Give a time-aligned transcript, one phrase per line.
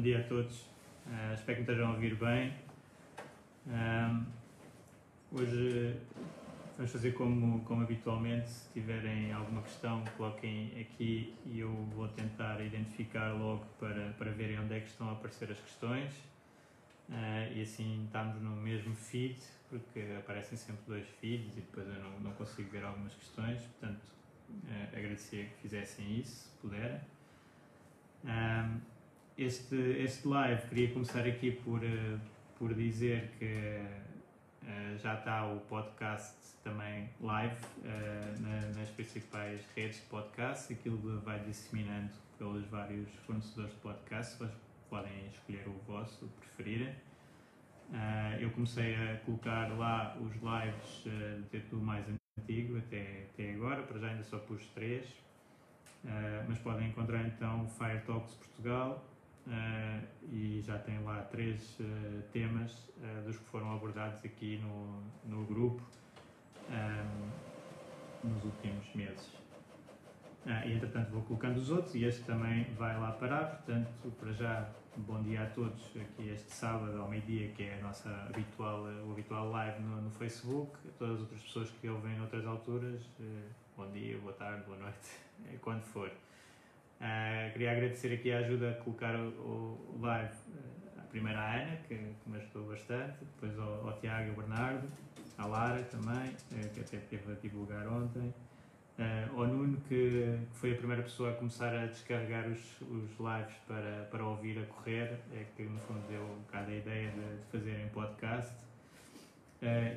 [0.00, 0.60] Dia a todos.
[1.06, 2.52] Uh, espero que me estejam a ouvir bem.
[3.66, 4.24] Uh,
[5.32, 5.96] hoje
[6.76, 8.48] vamos fazer como, como habitualmente.
[8.48, 14.58] Se tiverem alguma questão, coloquem aqui e eu vou tentar identificar logo para, para verem
[14.58, 16.12] onde é que estão a aparecer as questões.
[17.08, 22.02] Uh, e assim estamos no mesmo feed, porque aparecem sempre dois feeds e depois eu
[22.02, 23.60] não, não consigo ver algumas questões.
[23.62, 24.02] Portanto,
[24.50, 27.00] uh, que fizessem isso, se puderem
[29.36, 32.20] este, este live queria começar aqui por, uh,
[32.56, 37.56] por dizer que uh, já está o podcast também live
[38.40, 40.72] na, nas principais redes de podcast.
[40.72, 44.38] Aquilo vai disseminando pelos vários fornecedores de podcast.
[44.38, 44.50] Vocês
[44.88, 46.94] podem escolher o vosso, o preferirem.
[48.40, 51.04] eu comecei a colocar lá os lives
[51.52, 52.06] de tudo mais
[52.38, 55.06] antigo até, até agora, para já ainda só pus três.
[56.48, 59.04] mas podem encontrar então Fire Talks Portugal
[59.46, 65.02] Uh, e já tem lá três uh, temas uh, dos que foram abordados aqui no,
[65.26, 65.82] no grupo
[66.70, 69.36] um, nos últimos meses.
[70.64, 74.66] e entretanto vou colocando os outros e este também vai lá parar, portanto, para já,
[74.96, 79.12] bom dia a todos aqui este sábado ao meio-dia, que é a nossa habitual, o
[79.12, 83.06] habitual live no, no Facebook, a todas as outras pessoas que ouvem noutras alturas,
[83.76, 85.20] bom dia, boa tarde, boa noite,
[85.60, 86.10] quando for.
[87.00, 91.96] Uh, queria agradecer aqui a ajuda a colocar o, live uh, à primeira Ana, que,
[91.96, 94.88] que me ajudou bastante, depois ao, ao Tiago e ao Bernardo,
[95.36, 98.32] à Lara também, uh, que até teve a divulgar ontem,
[99.36, 103.56] ao Nuno, que, que, foi a primeira pessoa a começar a descarregar os, os lives
[103.66, 107.16] para, para ouvir a correr, é que no fundo deu um bocado a ideia de,
[107.16, 108.54] de fazerem podcast.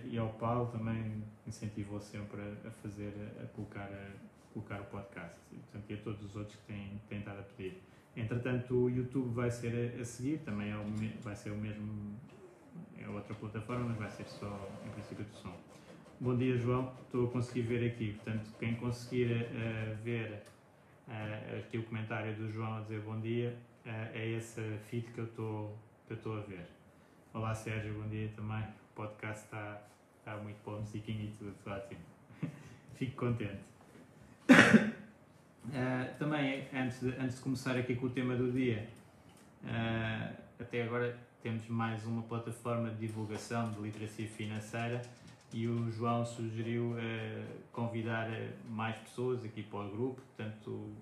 [0.04, 4.27] e ao Paulo também incentivou sempre a, a fazer, a colocar a,
[4.58, 5.40] colocar o podcast.
[5.52, 7.82] E, portanto, e a todos os outros que têm, têm estado a pedir.
[8.16, 10.84] Entretanto, o YouTube vai ser a, seguir, também é o,
[11.22, 12.16] vai ser o mesmo,
[12.98, 15.56] é outra plataforma, mas vai ser só, em princípio, do som.
[16.20, 16.92] Bom dia, João.
[17.04, 18.14] Estou a conseguir ver aqui.
[18.14, 20.44] Portanto, quem conseguir uh, ver
[21.08, 25.20] uh, aqui o comentário do João a dizer bom dia, uh, é esse feed que
[25.20, 26.66] eu estou a ver.
[27.36, 27.94] Olá, Sérgio.
[27.94, 28.64] Bom dia também.
[28.64, 29.80] O podcast está,
[30.18, 32.02] está muito bom, musiquinha e tudo, ótimo.
[32.96, 33.77] Fico contente.
[34.50, 38.88] Uh, também, antes de, antes de começar aqui com o tema do dia,
[39.64, 45.02] uh, até agora temos mais uma plataforma de divulgação de literacia financeira
[45.54, 46.98] e o João sugeriu uh,
[47.72, 48.30] convidar
[48.70, 50.94] mais pessoas aqui para o grupo, portanto,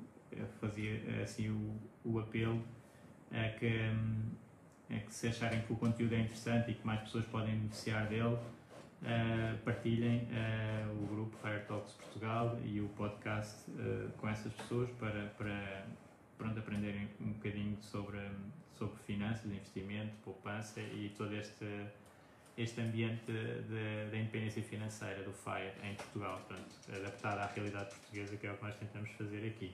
[0.60, 2.62] fazia assim o, o apelo
[3.32, 7.02] a que, um, a que se acharem que o conteúdo é interessante e que mais
[7.02, 8.38] pessoas podem beneficiar dele,
[9.06, 14.90] uh, partilhem uh, o grupo Fire Talks Portugal e o podcast uh, com essas pessoas
[15.00, 15.86] para, para
[16.38, 18.20] pronto, aprenderem um bocadinho sobre,
[18.78, 21.66] sobre finanças, investimento, poupança e todo este,
[22.58, 23.32] este ambiente
[24.12, 28.58] da independência financeira do FIRE em Portugal, pronto, adaptado à realidade portuguesa, que é o
[28.58, 29.74] que nós tentamos fazer aqui.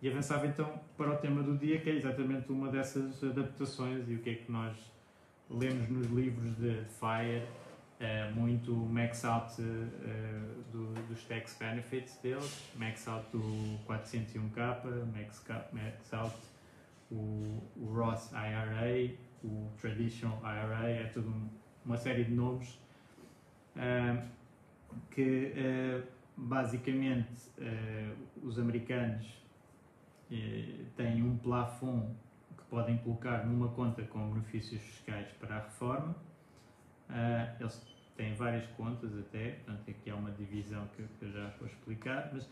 [0.00, 4.14] E avançava então para o tema do dia, que é exatamente uma dessas adaptações e
[4.14, 4.76] o que é que nós
[5.50, 7.46] lemos nos livros de, de FIRE
[8.04, 9.64] uh, muito max out uh,
[10.70, 13.40] do, dos tax benefits deles, max out do
[13.88, 16.36] 401k, max, max out
[17.10, 21.48] o, o Roth IRA, o Traditional IRA, é tudo um,
[21.84, 22.78] uma série de nomes
[23.76, 24.22] uh,
[25.10, 25.52] que
[26.36, 27.50] basicamente
[28.42, 29.26] os americanos
[30.96, 32.14] têm um plafond
[32.56, 36.14] que podem colocar numa conta com benefícios fiscais para a reforma.
[37.08, 41.48] Uh, eles têm várias contas até, portanto aqui há uma divisão que, que eu já
[41.58, 42.48] vou explicar, mas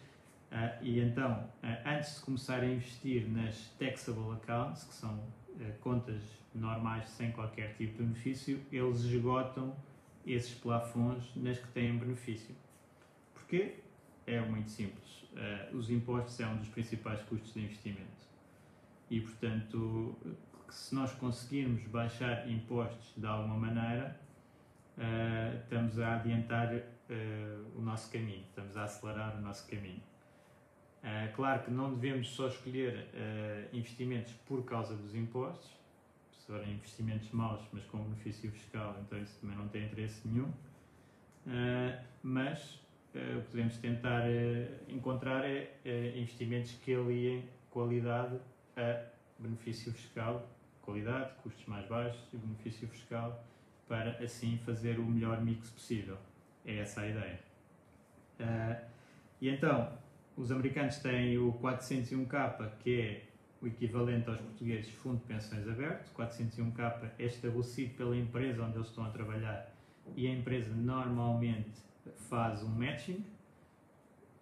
[0.83, 1.49] e então,
[1.87, 5.19] antes de começar a investir nas taxable accounts, que são
[5.81, 6.23] contas
[6.55, 9.75] normais sem qualquer tipo de benefício, eles esgotam
[10.27, 12.55] esses plafons nas que têm benefício.
[13.33, 13.77] Porquê?
[14.27, 15.25] É muito simples.
[15.73, 18.29] Os impostos é um dos principais custos de investimento.
[19.09, 20.15] E, portanto,
[20.69, 24.21] se nós conseguirmos baixar impostos de alguma maneira,
[24.99, 30.03] uh, estamos a adiantar uh, o nosso caminho, estamos a acelerar o nosso caminho.
[31.35, 33.09] claro que não devemos só escolher
[33.73, 35.71] investimentos por causa dos impostos,
[36.39, 40.53] se forem investimentos maus, mas com benefício fiscal, então isso também não tem interesse nenhum.
[42.23, 42.83] mas
[43.15, 48.39] uh, o que devemos tentar uh, encontrar é uh, investimentos que aliem qualidade
[48.77, 49.05] a
[49.39, 50.47] benefício fiscal,
[50.83, 53.45] qualidade, custos mais baixos e benefício fiscal,
[53.89, 56.17] para assim fazer o melhor mix possível.
[56.65, 57.41] É essa a ideia.
[59.41, 59.93] e então,
[60.37, 63.25] os americanos têm o 401k, que é
[63.61, 66.11] o equivalente aos portugueses Fundo de Pensões Aberto.
[66.15, 69.73] 401k é estabelecido pela empresa onde eles estão a trabalhar
[70.17, 71.71] e a empresa normalmente
[72.29, 73.25] faz um matching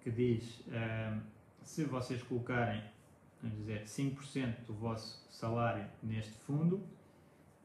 [0.02, 1.20] que diz uh,
[1.62, 2.82] se vocês colocarem
[3.42, 6.82] vamos dizer, 5% do vosso salário neste fundo,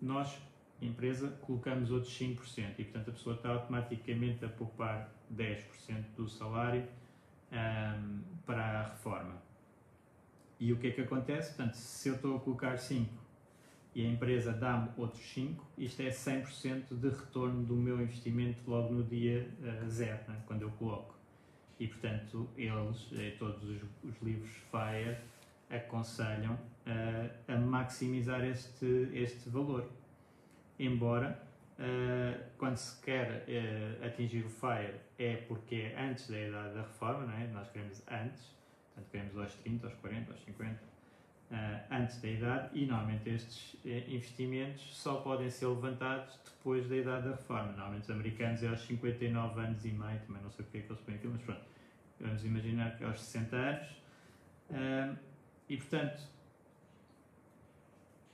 [0.01, 0.37] nós,
[0.81, 6.87] empresa, colocamos outros 5% e portanto a pessoa está automaticamente a poupar 10% do salário
[7.51, 9.41] um, para a reforma.
[10.59, 11.53] E o que é que acontece?
[11.55, 13.11] Portanto, se eu estou a colocar 5
[13.93, 18.93] e a empresa dá-me outros 5, isto é 100% de retorno do meu investimento logo
[18.93, 21.15] no dia uh, zero, né, quando eu coloco.
[21.79, 25.17] E portanto, eles, eh, todos os, os, livros FIRE,
[25.69, 29.89] aconselham uh, a maximizar este, este valor.
[30.79, 31.39] Embora,
[31.79, 33.45] uh, quando se quer
[34.05, 37.47] atingir o FIRE, é porque é antes da idade da reforma, não é?
[37.47, 38.51] nós queremos antes,
[38.93, 40.95] portanto, queremos aos 30, aos 40, aos 50
[41.51, 41.55] uh,
[41.91, 47.29] antes da idade e normalmente estes uh, investimentos só podem ser levantados depois da idade
[47.29, 47.71] da reforma.
[47.71, 50.91] Normalmente os americanos é aos 59 anos e meio, também não sei porque é que
[50.91, 51.61] eles põem aquilo, mas pronto,
[52.19, 53.87] vamos imaginar que é aos 60 anos.
[54.69, 55.17] Uh,
[55.69, 56.21] e portanto,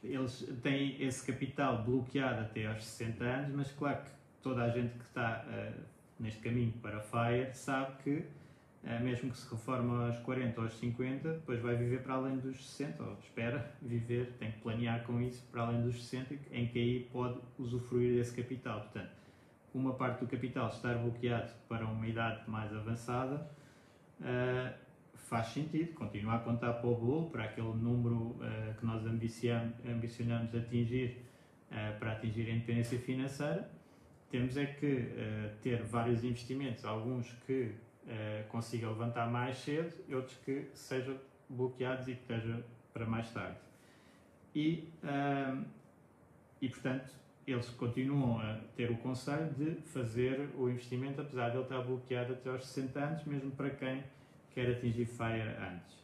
[0.03, 4.11] eles têm esse capital bloqueado até aos 60 anos, mas claro que
[4.41, 5.73] toda a gente que está eh,
[6.19, 8.25] neste caminho para a FIRE sabe que
[8.83, 12.37] é, mesmo que se reforme aos 40 ou aos 50, depois vai viver para além
[12.37, 16.67] dos 60, ou espera viver, tem que planear com isso para além dos 60, em
[16.67, 18.81] que aí pode usufruir desse capital.
[18.81, 19.11] Portanto,
[19.73, 23.47] uma parte do capital estar bloqueado para uma idade mais avançada
[24.19, 24.73] uh,
[25.31, 30.53] faz sentido, continuar a contar para o bolo, para aquele número uh, que nós ambicionamos
[30.53, 31.25] atingir
[31.71, 33.71] uh, para atingir a independência financeira.
[34.29, 35.09] Temos é que
[35.61, 37.63] ter vários investimentos, alguns que
[38.03, 41.17] uh, consiga levantar mais cedo outros que sejam
[41.49, 42.63] bloqueados e que estejam
[42.93, 43.57] para mais tarde.
[44.53, 45.65] E, uh,
[46.61, 47.09] e portanto,
[47.47, 52.33] eles continuam a ter o conselho de fazer o investimento, apesar de ele estar bloqueado
[52.33, 54.03] até aos 60 anos, mesmo para quem
[54.53, 56.01] quer atingir FIRE antes.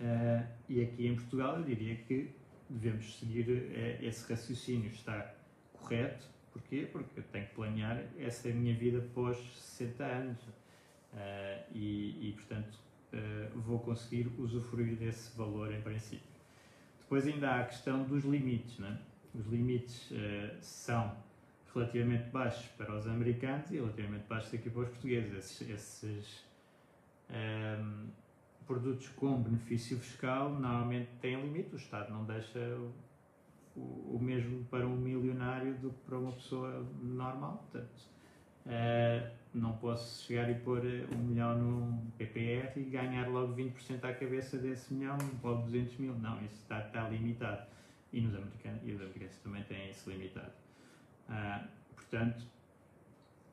[0.00, 2.30] Uh, e aqui em Portugal eu diria que
[2.70, 5.34] devemos seguir uh, esse raciocínio, está
[5.72, 6.26] correto.
[6.52, 6.88] Porquê?
[6.90, 10.38] Porque eu tenho que planear essa minha vida pós 60 anos.
[10.42, 12.78] Uh, e, e, portanto,
[13.54, 16.26] vou conseguir usufruir desse valor em princípio.
[17.00, 18.78] Depois ainda há a questão dos limites.
[18.78, 18.98] Né?
[19.34, 20.12] Os limites
[20.60, 21.16] são
[21.74, 25.32] relativamente baixos para os americanos e relativamente baixos aqui para os portugueses.
[25.32, 26.47] Esses, esses
[27.30, 28.08] um,
[28.66, 32.58] produtos com benefício fiscal normalmente têm limite, o Estado não deixa
[33.76, 37.66] o, o mesmo para um milionário do que para uma pessoa normal.
[37.70, 38.08] Portanto,
[38.68, 44.12] Uh, não posso chegar e pôr um milhão num PPR e ganhar logo 20% à
[44.12, 46.14] cabeça desse milhão, logo 200 mil.
[46.18, 47.66] Não, isso está, está limitado.
[48.12, 50.52] E, nos americanos, e os americanos também têm isso limitado.
[51.30, 52.46] Uh, portanto,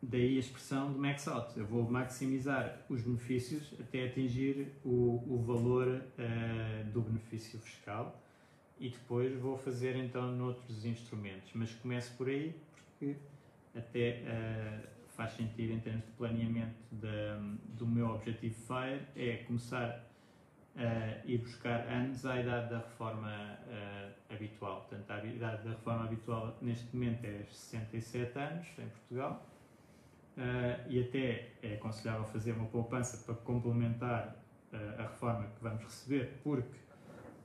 [0.05, 1.57] daí a expressão do max out.
[1.57, 8.21] Eu vou maximizar os benefícios até atingir o, o valor uh, do benefício fiscal
[8.79, 11.51] e depois vou fazer então noutros instrumentos.
[11.53, 13.15] Mas começo por aí porque
[13.75, 20.05] até uh, faz sentido em termos de planeamento de, do meu objetivo FIRE é começar
[20.77, 24.81] a ir buscar anos à idade da reforma uh, habitual.
[24.81, 29.54] Portanto, a idade da reforma habitual neste momento é 67 anos em Portugal
[30.37, 34.35] uh, e até é aconselhável fazer uma poupança para complementar
[34.71, 36.77] uh, a reforma que vamos receber, porque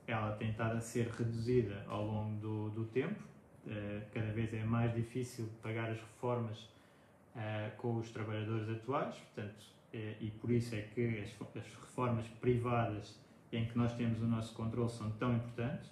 [0.07, 3.21] ela tem estado a ser reduzida ao longo do, do tempo.
[4.13, 6.57] cada vez é mais difícil pagar as reformas
[7.35, 13.19] uh, com os trabalhadores atuais, portanto, e por isso é que as, as reformas privadas
[13.51, 15.91] em que nós temos o nosso controle são tão importantes.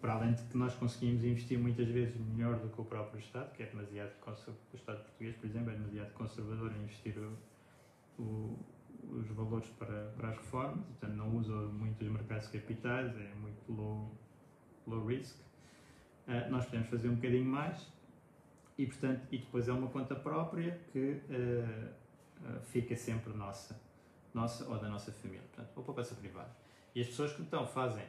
[0.00, 3.52] Para além de que nós conseguimos investir muitas vezes melhor do que o próprio Estado,
[3.52, 8.58] que é demasiado o Estado português, por exemplo, é demasiado conservador em investir o, o,
[9.10, 13.72] os valores para, para as reformas, portanto não usa muito os mercados capitais, é muito
[13.72, 14.12] low,
[14.86, 15.36] low risk.
[16.26, 17.90] Uh, nós podemos fazer um bocadinho mais
[18.76, 21.88] e, portanto, e depois é uma conta própria que uh,
[22.46, 23.80] uh, fica sempre nossa,
[24.32, 26.54] nossa ou da nossa família, portanto, ou poupança privada.
[26.94, 28.04] E as pessoas que então fazem,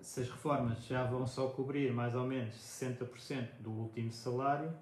[0.00, 4.72] se as reformas já vão só cobrir mais ou menos 60% do último salário,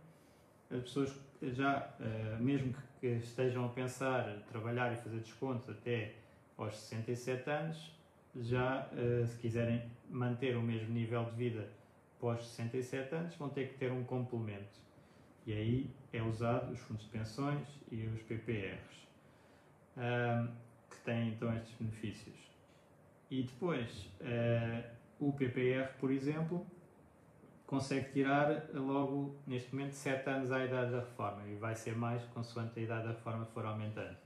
[0.70, 1.94] as pessoas já,
[2.40, 6.14] mesmo que estejam a pensar trabalhar e fazer descontos até
[6.56, 7.92] aos 67 anos,
[8.34, 8.88] já,
[9.26, 11.68] se quiserem manter o mesmo nível de vida
[12.18, 14.80] pós 67 anos vão ter que ter um complemento.
[15.46, 19.06] E aí é usado os fundos de pensões e os PPRs,
[19.96, 20.48] um,
[20.90, 22.36] que têm então estes benefícios.
[23.30, 24.08] E depois,
[25.18, 26.66] o PPR, por exemplo,
[27.66, 32.22] consegue tirar logo, neste momento, 7 anos à idade da reforma e vai ser mais
[32.26, 34.16] consoante a idade da reforma for aumentando.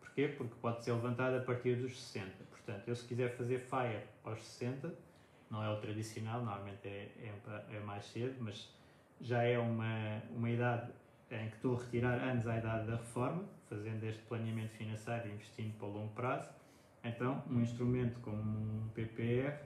[0.00, 0.28] Porquê?
[0.28, 2.32] Porque pode ser levantado a partir dos 60.
[2.50, 4.94] Portanto, eu se quiser fazer FIRE aos 60,
[5.50, 8.72] não é o tradicional, normalmente é, é, é, mais cedo, mas
[9.20, 10.90] já é uma, uma idade
[11.30, 15.32] em que estou a retirar anos à idade da reforma, fazendo este planeamento financeiro e
[15.32, 16.48] investindo para o longo prazo.
[17.04, 19.60] Então, um instrumento como um PPR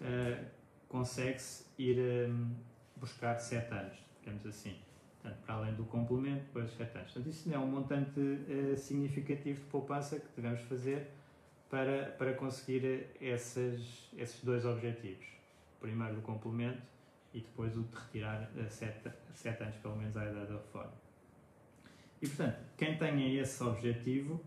[0.00, 0.44] uh, eh,
[0.88, 2.54] consegue-se ir um,
[2.96, 4.76] buscar 7 anos, digamos assim.
[5.20, 7.12] Portanto, para além do complemento, depois 7 anos.
[7.12, 11.08] Portanto, isso é um montante uh, significativo de poupança que devemos fazer
[11.68, 15.26] para, para conseguir esses, esses dois objetivos.
[15.80, 16.82] Primeiro do complemento
[17.32, 20.94] e depois o de retirar sete, sete anos pelo menos à idade da reforma.
[22.20, 24.40] E portanto, quem tenha esse objetivo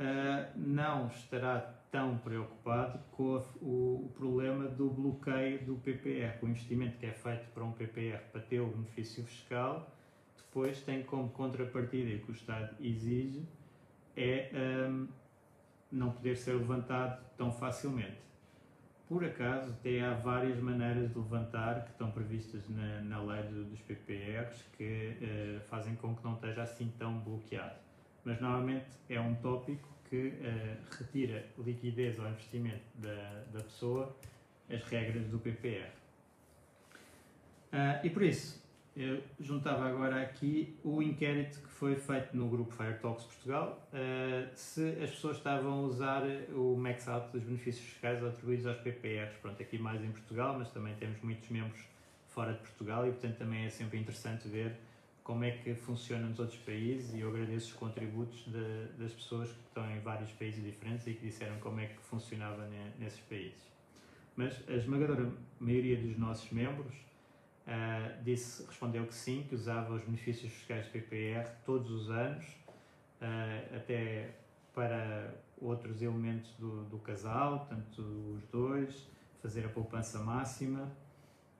[0.00, 6.38] uh, não estará tão preocupado com o, o, problema do bloqueio do PPR.
[6.42, 9.94] O investimento que é feito para um PPR para ter o benefício fiscal,
[10.36, 13.46] depois tem como contrapartida que o Estado exige
[14.16, 14.50] é
[14.88, 15.08] um,
[15.90, 18.18] não poder ser levantado tão facilmente.
[19.08, 23.80] Por acaso, até há várias maneiras de levantar que estão previstas na, na lei dos
[23.80, 27.89] PPRs que uh, fazem com que não esteja assim tão bloqueado.
[28.24, 34.14] Mas normalmente é um tópico que uh, retira liquidez ao investimento da, da pessoa
[34.68, 35.88] as regras do PPR.
[37.72, 38.60] Uh, eh, e por isso,
[38.96, 44.48] eu juntava agora aqui o inquérito que foi feito no grupo Fire Talks Portugal, uh,
[44.54, 46.22] se as pessoas estavam a usar
[46.52, 49.36] o max out dos benefícios fiscais atribuídos aos PPRs.
[49.40, 51.80] Pronto, aqui mais em Portugal, mas também temos muitos membros
[52.28, 54.76] fora de Portugal e, portanto, também é sempre interessante ver
[55.22, 59.50] como é que funciona nos outros países e eu agradeço os contributos de, das pessoas
[59.50, 63.70] que estão em vários países diferentes e que disseram como é que funcionava nesses países.
[64.36, 66.94] Mas a esmagadora maioria dos nossos membros
[67.66, 72.44] uh, disse, respondeu que sim, que usava os benefícios fiscais do PPR todos os anos,
[73.20, 74.34] uh, até
[74.74, 79.06] para outros elementos do, do, casal, tanto os dois,
[79.42, 80.90] fazer a poupança máxima.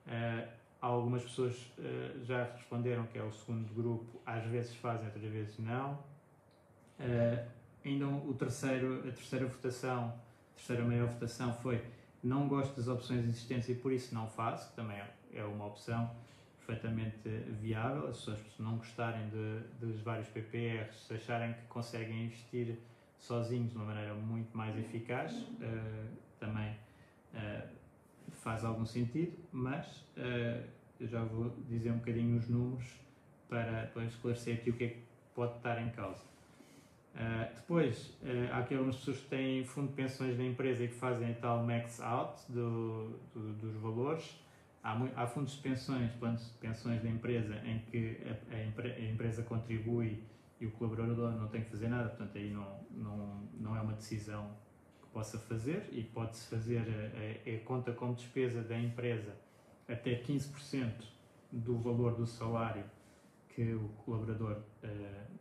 [0.06, 5.24] Uh, algumas pessoas uh, já responderam que é o segundo grupo, às vezes fazem, outras
[5.24, 5.94] vezes não.
[6.98, 7.48] Uh,
[7.84, 10.08] ainda o terceiro, a terceira votação,
[10.52, 11.82] a terceira maior votação foi
[12.22, 15.66] não gosto das opções existentes e por isso não faço, que também é é uma
[15.66, 16.10] opção
[16.58, 17.28] perfeitamente
[17.60, 18.08] viável.
[18.08, 22.78] As pessoas não gostarem de, dos vários PPRs, se acharem que conseguem investir
[23.18, 26.70] sozinhos de uma maneira muito mais eficaz, uh, também
[27.34, 27.68] uh,
[28.36, 30.64] faz algum sentido, mas uh,
[30.98, 33.00] eu já vou dizer um bocadinho os números
[33.48, 35.02] para, para esclarecer aqui o que é que
[35.34, 36.22] pode estar em causa.
[37.14, 40.88] Uh, depois, uh, há aqui algumas pessoas que têm fundo de pensões da empresa e
[40.88, 44.38] que fazem tal max out do, do, dos valores.
[44.82, 48.92] Há, há, fundos de pensões, planos de pensões da empresa em que a, a, empre,
[48.92, 50.22] a, empresa contribui
[50.58, 53.92] e o colaborador não tem que fazer nada, portanto aí não, não, não é uma
[53.92, 54.56] decisão
[55.12, 59.34] possa fazer e pode-se fazer a, a, conta como despesa da empresa
[59.88, 60.92] até 15%
[61.50, 62.84] do valor do salário
[63.48, 65.38] que o colaborador uh,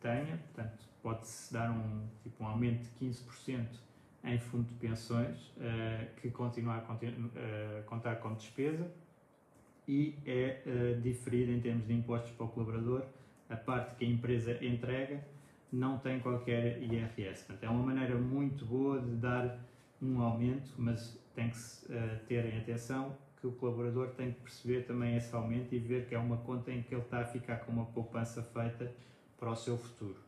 [0.00, 3.66] tenha, portanto pode-se dar um, tipo, um aumento de 15%
[4.24, 8.90] em fundo de pensões uh, que continua a uh, contar como despesa
[9.86, 13.04] e é diferir em termos de impostos para o colaborador
[13.50, 15.22] a parte que a empresa entrega
[15.72, 17.44] não tem qualquer IRS.
[17.44, 19.58] Portanto, é uma maneira muito boa de dar
[20.00, 24.82] um aumento, mas tem que uh, ter em atenção que o colaborador tem que perceber
[24.86, 27.56] também esse aumento e ver que é uma conta em que ele está a ficar
[27.56, 28.92] com uma poupança feita
[29.38, 30.18] para o seu futuro.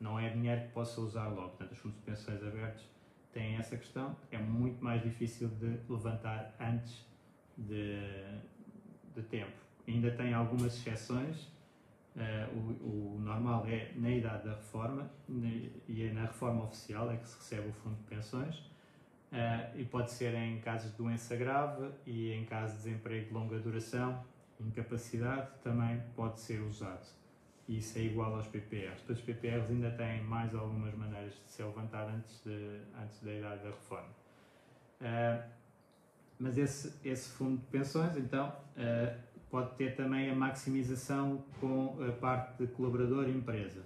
[0.00, 1.48] Não é dinheiro que possa usar logo.
[1.48, 2.84] Portanto, os fundos de pensões abertos
[3.32, 4.14] têm essa questão.
[4.30, 7.06] É muito mais difícil de levantar antes
[7.56, 7.96] de,
[9.14, 9.56] de tempo.
[9.86, 11.48] Ainda tem algumas exceções.
[12.18, 15.08] Uh, o, o, normal é na idade da reforma
[15.86, 19.84] e é na reforma oficial é que se recebe o fundo de pensões uh, e
[19.84, 24.24] pode ser em casos de doença grave e em caso de desemprego de longa duração,
[24.58, 27.06] incapacidade, também pode ser usado.
[27.68, 29.08] Isso é igual aos PPRs.
[29.08, 33.62] Os PPRs ainda têm mais algumas maneiras de ser levantado antes, de, antes da idade
[33.62, 34.08] da reforma.
[35.00, 35.48] Uh,
[36.38, 42.12] mas esse, esse fundo de pensões, então, uh, pode ter também a maximização com a
[42.12, 43.82] parte de colaborador e empresa.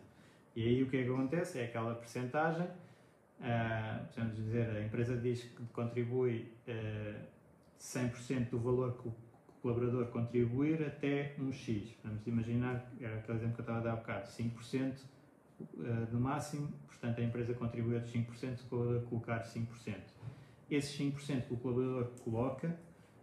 [0.54, 1.58] E aí o que é que acontece?
[1.58, 2.66] É aquela percentagem,
[3.40, 7.20] uh, dizer, a empresa diz que contribui uh,
[7.78, 9.14] 100% do valor que o
[9.62, 11.94] colaborador contribuir até um X.
[12.04, 14.94] Vamos imaginar, era aquele exemplo que eu estava a dar há bocado, 5%
[16.10, 19.94] no máximo, portanto a empresa contribui outros 5%, o colaborador colocar 5%
[20.76, 22.76] esses 5% que o colaborador coloca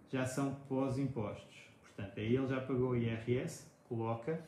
[0.09, 1.68] já são pós-impostos.
[1.99, 4.41] Portanto, aí ele já pagou o IRS, coloca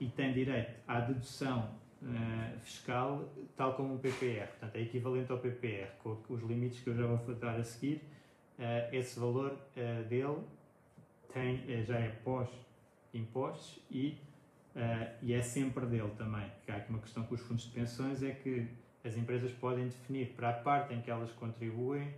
[0.00, 1.70] e tem direito à dedução
[2.02, 4.48] uh, fiscal, tal como o PPR.
[4.48, 8.02] Portanto, é equivalente ao PPR, com os limites que eu já vou falar a seguir.
[8.58, 10.38] Uh, esse valor uh, dele
[11.32, 14.18] tem, já é pós-impostos e,
[15.22, 16.50] e é sempre dele também.
[16.66, 18.66] Há aqui uma questão com os fundos de pensões, é que
[19.04, 22.12] as empresas podem definir para a parte em que elas contribuem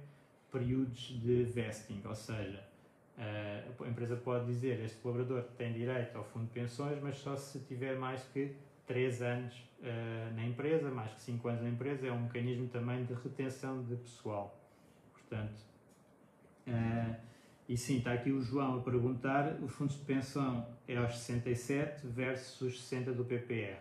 [0.50, 2.72] períodos de vesting, ou seja,
[3.19, 7.61] a empresa pode dizer este colaborador tem direito ao fundo de pensões, mas só se
[7.61, 8.54] tiver mais que
[8.87, 13.04] 3 anos uh, na empresa, mais que 5 anos na empresa, é um mecanismo também
[13.04, 14.59] de retenção de pessoal.
[15.12, 15.61] Portanto,
[16.66, 17.16] uh,
[17.69, 22.07] e sim, está aqui o João a perguntar: os fundos de pensão é aos 67
[22.07, 23.78] versus os 60 do PPR.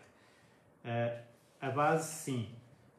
[0.84, 1.22] Eh,
[1.60, 2.50] a base, sim,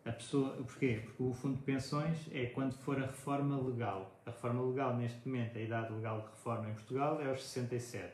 [0.04, 1.00] a pessoa, porquê?
[1.04, 4.10] Porque o fundo de pensões é quando for a reforma legal.
[4.26, 8.12] A reforma legal, neste momento, a idade legal de reforma em Portugal é aos 67.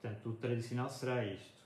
[0.00, 1.56] Portanto, o tradicional será isto.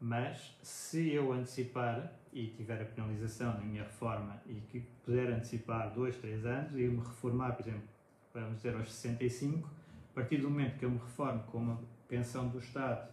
[0.00, 5.94] Mas, se eu antecipar e tiver a penalização na minha reforma e que puder antecipar
[5.94, 7.88] 2, 3 anos e eu me reformar, por exemplo,
[8.34, 9.70] vamos dizer aos 65,
[10.10, 13.08] a partir do momento que eu me reformo com uma pensão do Estado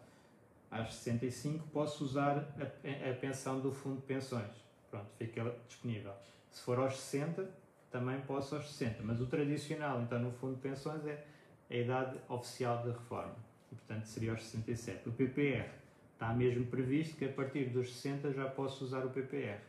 [0.72, 4.63] aos 65, posso usar a, a pensão do fundo de pensões
[4.94, 6.14] pronto, fica disponível.
[6.52, 7.50] Se for aos 60,
[7.90, 11.26] também posso aos 60, mas o tradicional, então no fundo de pensões, é
[11.70, 13.36] a idade oficial da reforma,
[13.72, 15.10] e portanto seria aos 67.
[15.10, 15.68] O PPR
[16.14, 19.60] está mesmo previsto que a partir dos 60 já posso usar o PPR.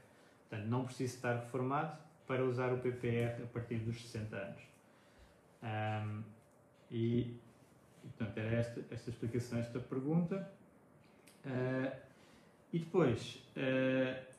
[0.49, 4.63] Portanto, não preciso estar reformado para usar o PPR a partir dos 60 anos.
[5.63, 6.23] Um,
[6.91, 7.35] e,
[8.03, 10.51] portanto, era esta, esta explicação, esta pergunta.
[11.47, 11.97] Uh,
[12.73, 14.34] e depois, uh,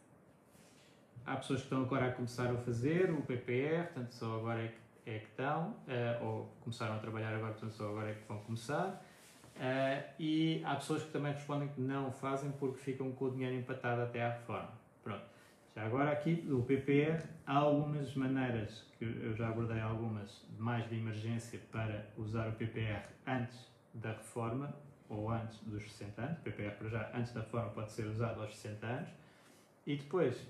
[1.25, 4.67] há pessoas que estão agora a começar a fazer o PPR, portanto só agora é
[4.67, 8.27] que, é que estão, uh, ou começaram a trabalhar agora, portanto só agora é que
[8.27, 9.03] vão começar.
[9.55, 13.55] Uh, e há pessoas que também respondem que não fazem porque ficam com o dinheiro
[13.55, 14.71] empatado até à reforma.
[15.03, 15.23] Pronto.
[15.73, 20.95] Já agora aqui do PPR há algumas maneiras, que eu já abordei algumas, mais de
[20.95, 24.73] emergência para usar o PPR antes da reforma
[25.09, 26.39] ou antes dos 60 anos.
[26.39, 29.09] O PPR para já antes da reforma pode ser usado aos 60 anos.
[29.85, 30.47] E depois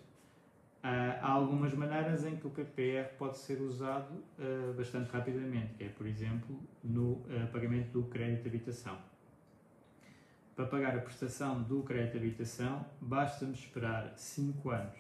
[1.21, 5.89] há algumas maneiras em que o PPR pode ser usado uh, bastante rapidamente, que é,
[5.89, 8.97] por exemplo, no uh, pagamento do crédito habitação.
[10.55, 14.97] Para pagar a prestação do crédito habitação, basta-nos esperar 5 anos.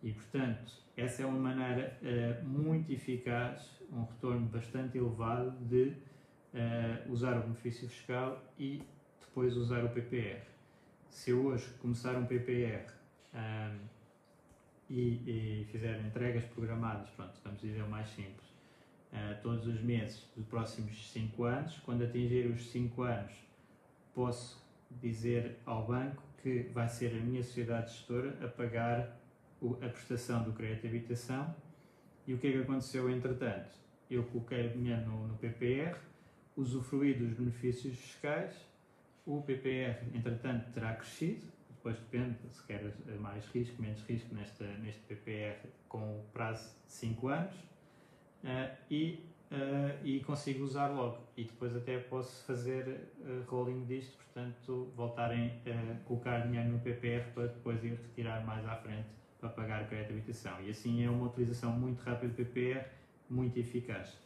[0.00, 1.98] E, portanto, essa é uma maneira
[2.44, 5.92] muito eficaz, um retorno bastante elevado de
[7.08, 8.82] usar o benefício fiscal e
[9.20, 10.40] depois usar o PPR.
[11.10, 12.90] Se eu hoje começar um PPR
[14.90, 18.48] e, e fizer entregas programadas, pronto, vamos dizer o mais simples,
[19.12, 23.32] uh, todos os meses dos próximos 5 anos, quando atingir os 5 anos,
[24.14, 29.18] posso dizer ao banco que vai ser a minha sociedade gestora a pagar
[29.60, 31.54] o, a prestação do crédito de habitação.
[32.26, 33.76] E o que é que aconteceu entretanto?
[34.10, 35.96] Eu coloquei o dinheiro no, no PPR,
[36.56, 38.54] usufruí dos benefícios fiscais,
[39.26, 41.46] o PPR entretanto terá crescido,
[41.88, 47.28] depois depende se queres mais risco, menos risco nesta, neste PPR com prazo de 5
[47.28, 47.54] anos
[48.44, 51.18] uh, e, uh, e consigo usar logo.
[51.36, 57.32] E depois até posso fazer uh, rolling disto, portanto, voltarem a colocar dinheiro no PPR
[57.32, 59.08] para depois ir retirar mais à frente
[59.40, 60.60] para pagar o crédito de habitação.
[60.62, 62.84] E assim é uma utilização muito rápida do PPR,
[63.30, 64.18] muito eficaz.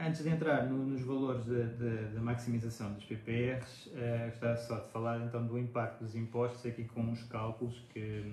[0.00, 5.26] Antes de entrar no, nos valores da maximização dos PPRs, uh, gostava só de falar
[5.26, 8.32] então do impacto dos impostos aqui com uns cálculos que,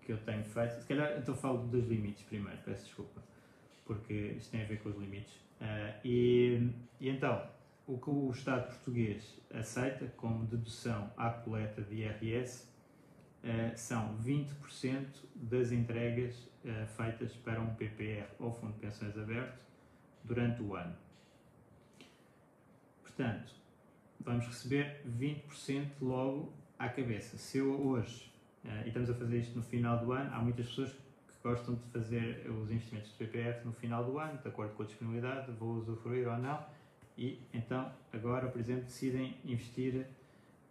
[0.00, 0.80] que eu tenho feito.
[0.80, 3.20] Se calhar então falo dos limites primeiro, peço desculpa,
[3.84, 5.34] porque isto tem a ver com os limites.
[5.60, 7.46] Uh, e, e então,
[7.86, 12.66] o que o Estado português aceita como dedução à coleta de IRS
[13.44, 19.69] uh, são 20% das entregas uh, feitas para um PPR ou Fundo de Pensões Aberto
[20.24, 20.94] durante o ano.
[23.02, 23.52] Portanto,
[24.20, 27.36] vamos receber 20% logo à cabeça.
[27.36, 28.32] Se eu hoje,
[28.64, 30.98] uh, e estamos a fazer isto no final do ano, há muitas pessoas que
[31.42, 34.86] gostam de fazer os investimentos do PPR no final do ano, de acordo com a
[34.86, 36.64] disponibilidade, vou usufruir ou não,
[37.16, 40.06] e então agora, por exemplo, decidem investir.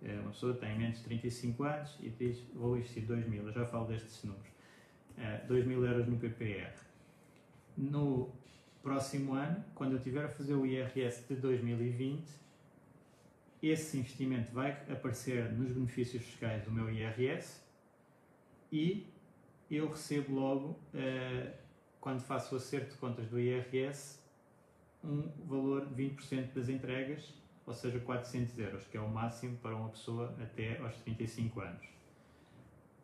[0.01, 3.51] Uh, uma pessoa tem menos de 35 anos e diz: Vou investir 2 mil, eu
[3.51, 4.47] já falo destes números,
[5.17, 6.73] uh, 2 mil euros no PPR.
[7.77, 8.31] No
[8.81, 12.23] próximo ano, quando eu estiver a fazer o IRS de 2020,
[13.61, 17.61] esse investimento vai aparecer nos benefícios fiscais do meu IRS
[18.71, 19.05] e
[19.69, 21.51] eu recebo logo, uh,
[21.99, 24.19] quando faço o acerto de contas do IRS,
[25.03, 27.33] um valor de 20% das entregas,
[27.65, 31.85] ou seja, 400 euros, que é o máximo para uma pessoa até aos 35 anos.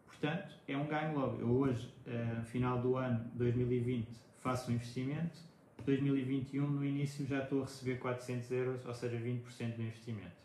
[0.07, 1.39] Portanto, é um ganho logo.
[1.39, 4.07] Eu hoje, uh, final do ano 2020,
[4.39, 5.39] faço um investimento,
[5.83, 10.35] 2021 no início já estou a receber 400 euros, ou seja, 20% do investimento.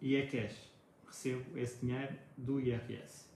[0.00, 0.70] E é cash.
[1.06, 3.26] Recebo esse dinheiro do IRS.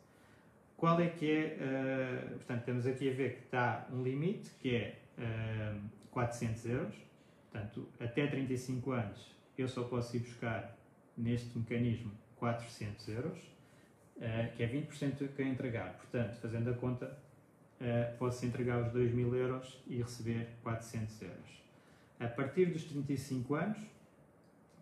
[0.76, 4.74] Qual é que é, uh, portanto, temos aqui a ver que está um limite, que
[4.74, 6.94] é uh, 400 euros,
[7.50, 10.76] portanto, até 35 anos eu só posso ir buscar
[11.16, 13.38] neste mecanismo 400 euros,
[14.16, 15.92] uh, que é 20% do que eu entregar.
[15.98, 17.18] Portanto, fazendo a conta,
[17.80, 21.62] uh, posso entregar os 2 mil euros e receber 400 euros.
[22.18, 23.78] A partir dos 35 anos,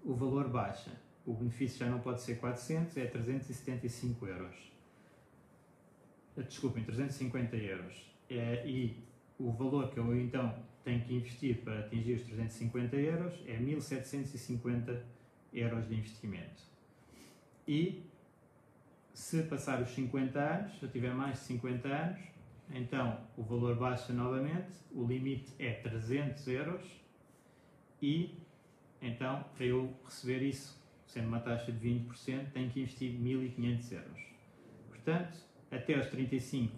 [0.05, 0.91] o valor baixa.
[1.25, 4.73] O benefício já não pode ser 400, é 375 euros.
[6.37, 7.97] Eh, desculpem, 350 euros.
[8.31, 8.97] Uh, e
[9.39, 15.05] o valor que eu então tenho que investir para atingir os 350 euros é 1750
[15.53, 16.63] euros de investimento.
[17.67, 18.03] E
[19.13, 22.21] se passar os 50 anos, se eu tiver mais de 50 anos,
[22.73, 26.85] então o valor baixa novamente, o limite é 300 euros
[28.03, 28.39] e
[29.01, 34.23] então para eu receber isso, sendo uma taxa de 20%, tenho que investir 1500 euros.
[34.89, 35.39] Portanto,
[35.71, 36.75] até aos 35,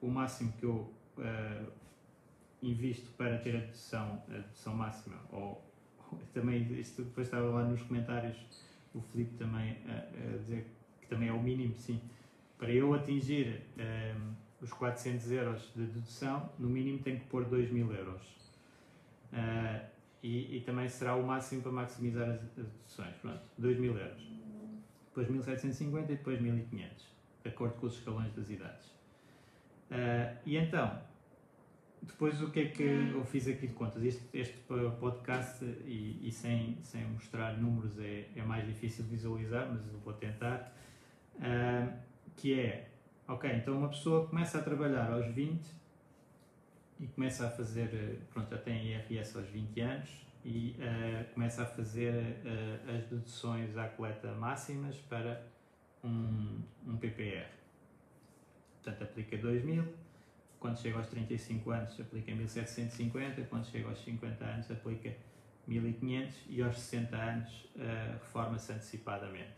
[0.00, 1.72] o máximo que eu uh,
[2.62, 5.62] invisto para ter a dedução, a dedução máxima, ou,
[6.34, 8.36] também isto depois estava lá nos comentários
[8.94, 10.66] o Filipe também a, a, dizer
[11.00, 12.00] que também é o mínimo, sim,
[12.58, 17.70] para eu atingir ehm, os 400 euros de dedução, no mínimo tenho que pôr 2
[17.70, 18.22] mil euros.
[19.32, 19.88] Uh,
[20.22, 23.16] e, e, também será o máximo para maximizar as, as deduções.
[23.16, 24.22] Pronto, 2 mil euros.
[25.06, 27.06] Depois 1750 e depois 1500,
[27.42, 28.86] de acordo com os escalões das idades.
[29.90, 31.00] Uh, e então,
[32.02, 34.02] depois, o que é que eu fiz aqui de contas?
[34.02, 34.56] Este, este
[34.98, 39.98] podcast, e, e, sem, sem mostrar números, é, é mais difícil de visualizar, mas eu
[40.00, 40.74] vou tentar.
[41.36, 41.92] Uh,
[42.36, 42.89] que é,
[43.30, 45.64] ok, então uma pessoa começa a trabalhar aos 20
[46.98, 51.66] e começa a fazer, pronto, já tem IRS aos 20 anos e uh, começa a
[51.66, 55.46] fazer uh, as deduções à coleta máximas para
[56.02, 57.46] um, um PPR.
[58.82, 59.84] Portanto, aplica 2 mil
[60.58, 65.14] quando chega aos 35 anos aplica 1750, quando chega aos 50 anos aplica
[65.68, 69.54] 1500 e aos 60 anos uh, reforma-se antecipadamente.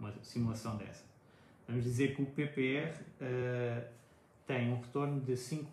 [0.00, 1.17] Uma simulação dessa.
[1.68, 3.88] Vamos dizer que o PPR uh, eh,
[4.46, 5.66] tem um retorno de 5%,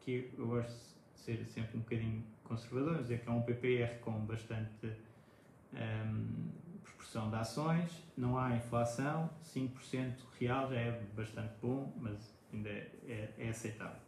[0.00, 0.72] que eu gosto
[1.14, 6.48] de ser sempre um bocadinho conservador, dizer que é um PPR com bastante um, ehm,
[6.82, 12.90] proporção de ações, não há inflação, 5% real já é bastante bom, mas ainda é,
[13.06, 14.00] é, é aceitável.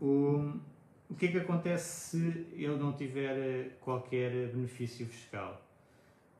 [0.00, 0.58] O,
[1.08, 5.67] o que é que acontece se eu não tiver eh, qualquer benefício fiscal?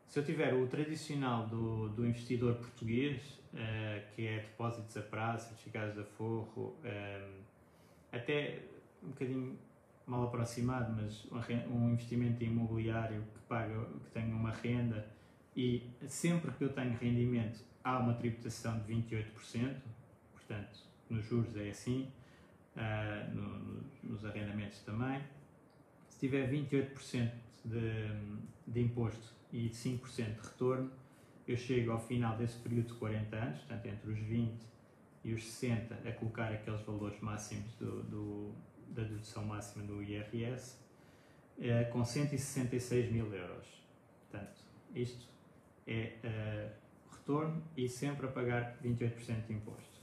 [0.09, 5.49] Se eu tiver o tradicional do, do investidor português, uh, que é depósitos a prazo,
[5.49, 7.29] certificados de aforro, um, eh,
[8.11, 8.59] até
[9.03, 9.59] um bocadinho
[10.07, 11.27] mal aproximado, mas
[11.71, 15.07] um investimento imobiliário que paga, que tenha uma renda
[15.55, 19.77] e sempre que eu tenho rendimento há uma tributação de 28%,
[20.33, 20.79] Portanto,
[21.11, 22.11] nos juros é assim,
[22.75, 25.23] uh, no, nos arrendamentos também.
[26.09, 27.31] Se tiver 28%
[27.67, 28.09] de,
[28.67, 30.91] de imposto e 5% de retorno,
[31.47, 34.67] eu chego ao final desse período de 40 anos, portanto, entre os 20
[35.25, 38.53] e os 60, a colocar aqueles valores máximos do, do,
[38.91, 40.77] da dedução máxima do IRS
[41.59, 43.67] eh, com 166 mil euros.
[44.31, 44.61] Portanto,
[44.95, 45.27] isto
[45.87, 49.99] é uh, retorno e sempre a pagar 28% de imposto.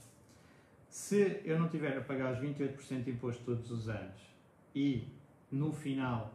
[0.88, 4.20] Se eu não tiver a pagar os 28% de imposto todos os anos
[4.74, 5.08] e
[5.50, 6.34] no final,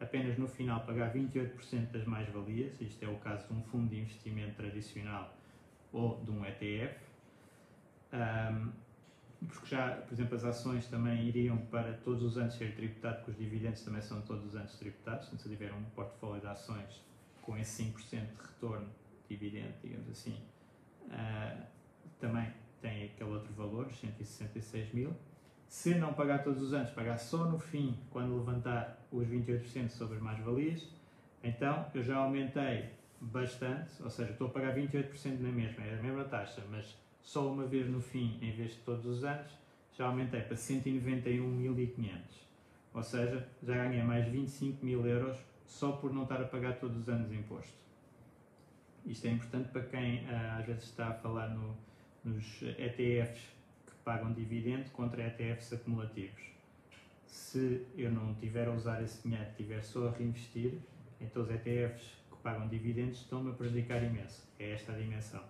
[0.00, 4.00] apenas no final, pagar 28% das mais-valias, isto é o caso de um fundo de
[4.00, 5.36] investimento tradicional
[5.92, 6.98] ou de um ETF,
[9.48, 13.30] porque já, por exemplo, as ações também iriam para todos os anos ser tributado, porque
[13.30, 17.02] os dividendos também são todos os anos tributados, se eu tiver um portfólio de ações
[17.42, 18.88] com esse 5% de retorno
[19.28, 20.36] dividendo, digamos assim,
[21.06, 21.62] uh,
[22.18, 25.14] também tem aquele outro valor, 166 mil.
[25.70, 30.16] Se não pagar todos os anos, pagar só no fim, quando levantar os 28% sobre
[30.16, 30.84] as mais-valias,
[31.44, 36.02] então eu já aumentei bastante, ou seja, estou a pagar 28% na mesma, é a
[36.02, 39.48] mesma taxa, mas só uma vez no fim, em vez de todos os anos,
[39.96, 42.18] já aumentei para 191.500.
[42.92, 46.96] Ou seja, já ganhei mais 25 mil euros só por não estar a pagar todos
[46.96, 47.78] os anos imposto.
[49.06, 51.76] Isto é importante para quem uh, às vezes está a falar no,
[52.24, 53.59] nos ETFs
[54.10, 56.42] pagam dividendo contra ETFs acumulativos.
[57.28, 60.80] Se eu não tiver a usar esse dinheiro, tiver só a reinvestir,
[61.20, 64.44] então os ETFs que pagam dividendos estão-me a prejudicar imenso.
[64.58, 65.44] É esta a dimensão.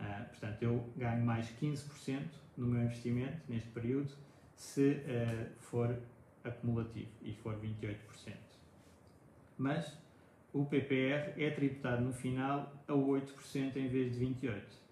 [0.00, 4.10] Uh, portanto, eu ganho mais 15% no meu investimento neste período
[4.56, 5.96] se uh, for
[6.42, 8.34] acumulativo e for 28%.
[9.56, 9.96] Mas
[10.52, 14.85] o PPR é tributado no final a 8% em vez de 28%.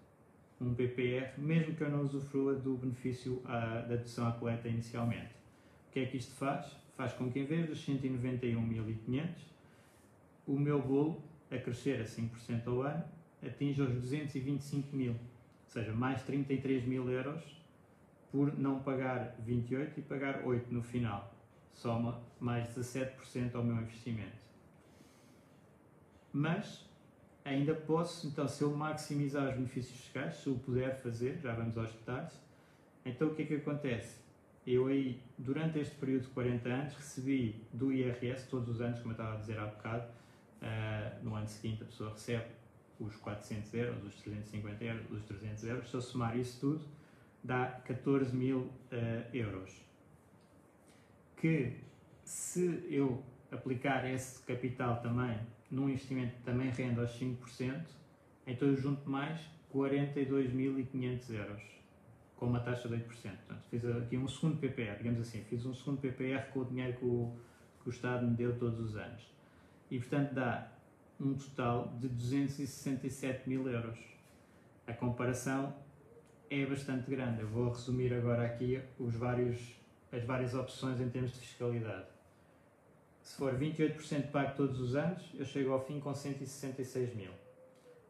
[0.59, 5.33] Um PPR, mesmo que eu não usufrua do benefício à, da dedução à coleta inicialmente.
[5.89, 6.65] O que é que isto faz?
[6.95, 9.27] Faz com que em vez dos 191.500,
[10.47, 13.03] o meu bolo, a crescer a 5% ao ano,
[13.45, 15.17] atinja os 225 mil, ou
[15.67, 17.43] seja, mais 33 mil euros
[18.31, 21.33] por não pagar 28 e pagar 8 no final.
[21.73, 24.45] Soma mais 17% ao meu investimento.
[26.31, 26.84] Mas
[27.45, 31.77] ainda posso, então, se eu maximizar os benefícios fiscais, se o puder fazer, já vamos
[31.77, 32.33] aos detalhes,
[33.05, 34.19] então o que é que acontece?
[34.65, 39.11] Eu aí, durante este período de 40 anos, recebi do IRS, todos os anos, como
[39.11, 40.07] eu estava a dizer há bocado,
[40.61, 42.47] uh, no ano seguinte a pessoa recebe
[42.99, 46.83] os 400 euros, os 350 euros, os 300 euros, se eu somar isso tudo,
[47.43, 48.71] dá 14 mil uh,
[49.31, 49.85] euros.
[51.37, 51.77] Que
[52.23, 55.37] se eu aplicar esse capital também
[55.69, 57.85] num investimento também rende aos 5%,
[58.47, 59.39] então junto mais
[59.73, 61.63] 42.500 euros,
[62.35, 63.05] com uma taxa de 8%.
[63.07, 66.97] Portanto, fiz aqui um segundo PPR, digamos assim, fiz um segundo PPR com o dinheiro
[66.97, 67.35] que o,
[67.81, 69.23] que o Estado me deu todos os anos.
[69.89, 70.71] E, portanto, dá
[71.19, 73.97] um total de 267 mil euros.
[74.87, 75.73] A comparação
[76.49, 77.41] é bastante grande.
[77.41, 79.75] Eu vou resumir agora aqui os vários,
[80.11, 82.14] as várias opções em termos de fiscalidade.
[83.25, 87.31] Se for 28% pago todos os anos, eu chego ao fim com 166 mil.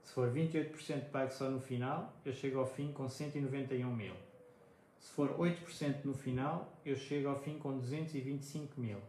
[0.04, 4.14] Se for 28% pago só no final, eu chego ao fim com 191 mil.
[5.00, 9.00] Se for 8% no final, eu chego ao fim com 225 mil.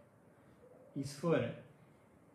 [0.94, 1.52] E se for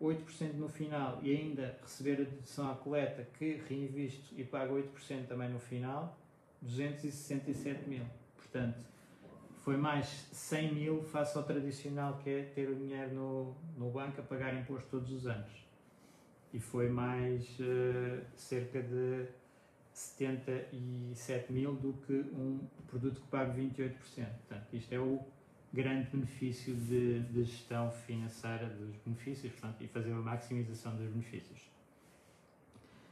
[0.01, 5.27] 8% no final e ainda receber a dedução à coleta que reinvisto e pago 8%
[5.27, 6.19] também no final,
[6.61, 8.05] 267 mil.
[8.35, 8.90] Portanto,
[9.61, 14.19] foi mais 100 mil face ao tradicional que é ter o dinheiro no, no banco
[14.19, 15.51] a pagar imposto todos os anos.
[16.51, 19.27] E foi mais uh, cerca de
[19.93, 23.93] 77 mil do que um produto que paga 28%.
[23.95, 25.19] Portanto, isto é o
[25.71, 31.61] grande benefício de, de gestão financeira dos benefícios portanto, e fazer a maximização dos benefícios.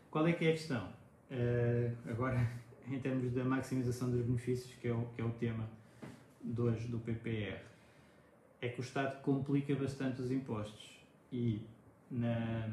[0.09, 0.89] Qual é que é a questão?
[1.29, 2.45] Uh, agora,
[2.89, 5.78] em termos da maximização dos benefícios, que é o, que é o tema
[6.41, 7.61] de hoje do PPR,
[8.61, 10.99] é que o Estado complica bastante os impostos
[11.31, 11.61] e
[12.09, 12.67] na,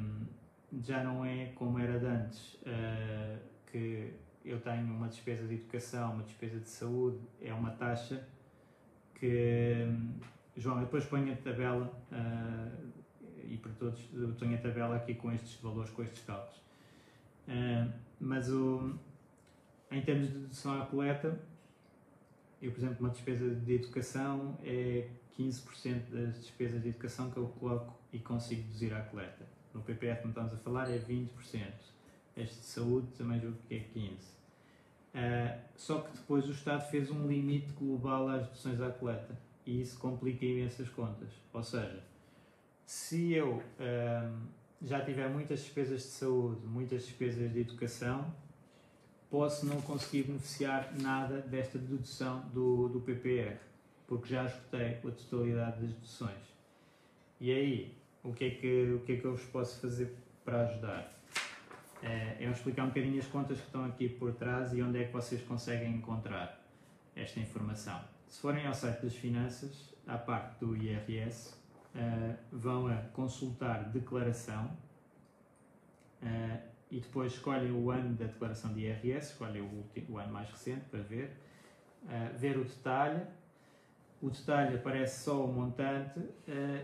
[0.82, 3.38] já não é como era de antes, uh,
[3.70, 4.12] que
[4.44, 8.26] eu tenho uma despesa de educação, uma despesa de saúde, é uma taxa
[9.14, 9.86] que
[10.56, 12.92] João, depois ponho a tabela uh,
[13.44, 16.56] e para todos eu tenho a tabela aqui com estes valores, com estes cálculos.
[17.46, 18.94] Uh, mas o,
[19.90, 21.38] em termos de dedução à coleta,
[22.66, 27.46] eu, por exemplo, uma despesa de educação é 15% das despesas de educação que eu
[27.60, 29.46] coloco e consigo deduzir à coleta.
[29.72, 31.28] No PPF, como estamos a falar, é 20%.
[32.36, 34.36] Este de saúde também julgo que é 15%.
[35.16, 39.80] Uh, só que depois o Estado fez um limite global às deduções à coleta e
[39.80, 41.30] isso complica imensas contas.
[41.52, 42.02] Ou seja,
[42.84, 44.46] se eu uh,
[44.82, 48.34] já tiver muitas despesas de saúde, muitas despesas de educação,
[49.30, 53.56] posso não conseguir beneficiar nada desta dedução do, do PPR,
[54.06, 56.56] porque já escutei a totalidade das deduções.
[57.40, 60.68] E aí, o que é que, o que, é que eu vos posso fazer para
[60.68, 61.12] ajudar?
[62.02, 65.04] É, é explicar um bocadinho as contas que estão aqui por trás e onde é
[65.04, 66.62] que vocês conseguem encontrar
[67.14, 68.00] esta informação.
[68.28, 71.54] Se forem ao site das finanças, à parte do IRS,
[71.94, 74.70] uh, vão a consultar declaração
[76.22, 80.48] uh, e depois escolhem o ano da declaração de IRS, escolhem o, o ano mais
[80.50, 81.36] recente para ver,
[82.04, 83.22] uh, ver o detalhe.
[84.22, 86.18] O detalhe aparece só o montante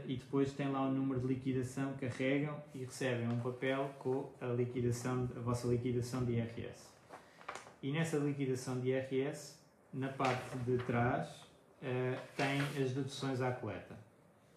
[0.06, 4.48] e depois tem lá o número de liquidação, carregam e recebem um papel com a
[4.48, 6.92] liquidação, a vossa liquidação de IRS.
[7.82, 9.58] E nessa liquidação de IRS,
[9.92, 13.96] na parte de trás, uh, tem as deduções à coleta.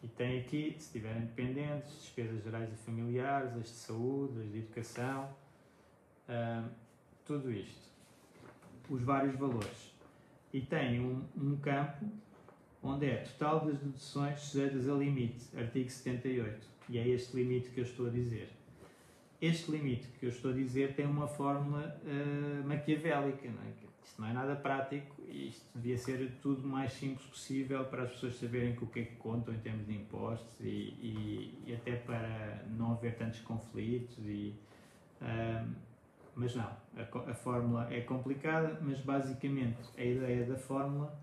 [0.05, 4.59] E tem aqui, se tiverem dependentes, despesas gerais e familiares, as de saúde, as de
[4.59, 5.35] educação,
[6.29, 6.69] uh,
[7.25, 7.89] tudo isto.
[8.87, 9.95] Os vários valores.
[10.53, 12.05] E tem um, um campo
[12.83, 16.67] onde é total das deduções sujeitas a limite, artigo 78.
[16.87, 18.51] E é este limite que eu estou a dizer.
[19.41, 23.73] Este limite que eu estou a dizer tem uma fórmula uh, maquiavélica, não é?
[24.03, 28.35] Isto não é nada prático isto devia ser tudo mais simples possível para as pessoas
[28.35, 32.63] saberem o que é que contam em termos de impostos e, e, e até para
[32.69, 34.17] não haver tantos conflitos.
[34.19, 34.55] E,
[35.21, 35.73] um,
[36.35, 41.17] mas não, a, a, fórmula é complicada, mas basicamente a ideia da fórmula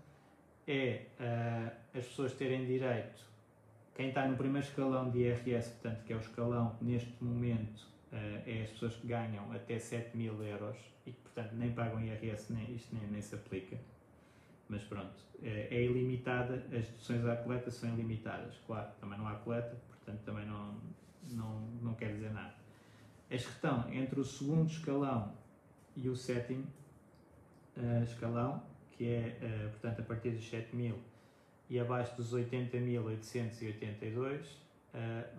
[0.67, 3.23] é uh, as pessoas terem direito,
[3.95, 8.41] quem está no primeiro escalão de IRS, portanto, que é o escalão neste momento uh,
[8.47, 12.51] é as pessoas que ganham até 7 mil euros e que, portanto, nem pagam IRS,
[12.51, 13.77] nem, isto nem, nem se aplica.
[14.69, 18.55] Mas pronto, é, é ilimitada, as deduções à coleta são ilimitadas.
[18.65, 20.79] Claro, também não há coleta, portanto, também não,
[21.31, 22.55] não, não quer dizer nada.
[23.29, 25.33] As que estão entre o segundo escalão
[25.95, 26.65] e o sétimo
[27.77, 30.97] uh, escalão, que é, uh, portanto, a partir dos 7 mil
[31.69, 34.53] e abaixo dos 80.882, uh,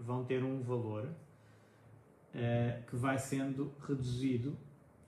[0.03, 1.09] vão ter um valor
[2.91, 4.59] que vai sendo reduzido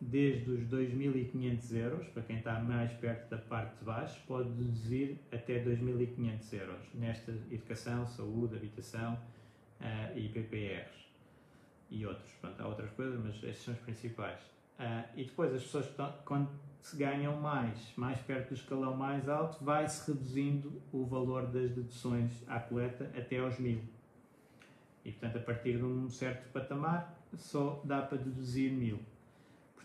[0.00, 5.18] desde os 2.500 euros, para quem está mais perto da parte de baixo, pode deduzir
[5.32, 9.14] até 2.500 euros nesta educação, saúde, habitação
[9.80, 11.06] uh, e PPRs
[11.90, 12.30] e outros.
[12.40, 14.40] Pronto, há outras coisas, mas estes são os principais.
[14.78, 15.88] Uh, e depois as pessoas,
[16.24, 16.50] quando
[16.82, 22.44] se ganham mais, mais perto do escalão mais alto, vai-se reduzindo o valor das deduções
[22.46, 23.80] à coleta até aos 1.000.
[25.04, 28.98] E portanto, a partir de um certo patamar, só dá para deduzir 1.000.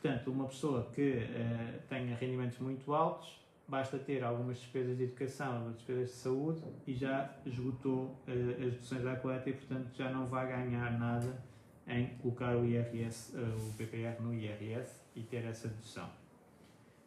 [0.01, 5.53] Portanto, uma pessoa que uh, tenha rendimentos muito altos, basta ter algumas despesas de educação,
[5.53, 10.09] algumas despesas de saúde e já esgotou uh, as deduções à coleta e, portanto, já
[10.09, 11.39] não vai ganhar nada
[11.87, 16.09] em colocar o IRS, uh, eh, o PPR no IRS e ter essa dedução.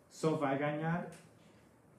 [0.09, 1.11] Só vai ganhar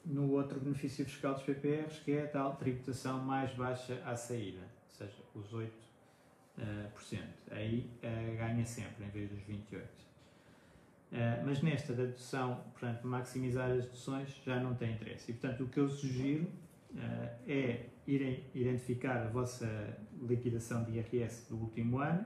[0.05, 4.61] no outro benefício fiscal dos PPRs, que é a tal tributação mais baixa à saída,
[4.61, 5.69] ou seja, os 8%.
[7.51, 7.89] Aí
[8.37, 10.04] ganha sempre, em vez dos 28%.
[11.15, 15.31] Uh, mas nesta da dedução, portanto, maximizar as deduções já não tem interesse.
[15.31, 21.47] E, portanto, o que eu sugiro uh, é irem identificar a vossa liquidação de IRS
[21.47, 22.25] do último ano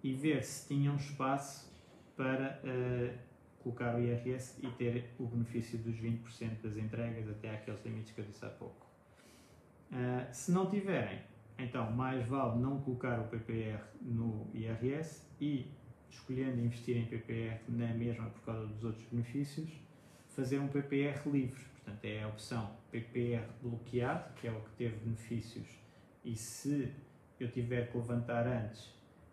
[0.00, 1.74] e ver se tinham espaço
[2.16, 3.18] para uh,
[3.64, 8.20] colocar o IRS e ter o benefício dos 20% das entregas até aqueles limites que
[8.20, 8.86] eu disse há pouco.
[10.30, 11.20] se não tiverem,
[11.58, 15.66] então mais vale não colocar o PPR no IRS e
[16.10, 19.70] escolhendo investir em PPR na mesma por causa dos outros benefícios,
[20.28, 21.64] fazer um PPR livre.
[21.76, 25.68] Portanto, é a opção PPR bloqueado, que é o que teve benefícios,
[26.24, 26.92] e se
[27.38, 28.92] eu tiver que levantar antes,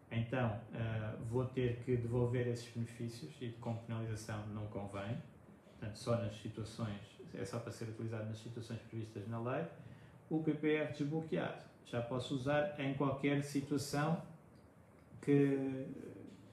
[0.09, 5.17] então uh, vou ter que devolver esses benefícios e com penalização não convém.
[5.71, 7.01] Portanto, só nas situações,
[7.33, 9.65] é só para ser utilizado nas situações previstas na lei.
[10.29, 14.21] O PPR desbloqueado já posso usar em qualquer situação
[15.21, 15.85] que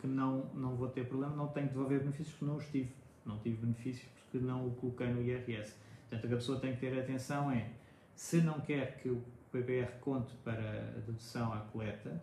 [0.05, 2.93] que não, não vou ter problema, não tenho que devolver benefícios porque não os tive.
[3.25, 5.75] Não tive benefícios porque não o coloquei no IRS.
[6.03, 7.71] Portanto, o que a pessoa tem que ter atenção é,
[8.15, 12.23] se não quer que o PPR conte para a dedução à coleta,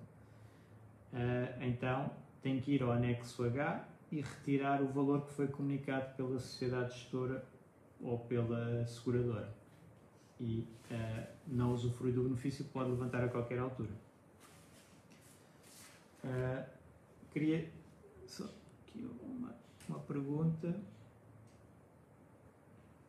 [1.12, 2.12] uh, então
[2.44, 6.94] tem que ir ao anexo H e retirar o valor que foi comunicado pela sociedade
[6.94, 7.44] gestora
[8.00, 9.52] ou pela seguradora.
[10.40, 13.90] E uh, não usufrui do benefício pode levantar a qualquer altura.
[17.32, 17.66] Queria
[18.28, 19.56] só aqui uma,
[19.88, 20.76] uma pergunta.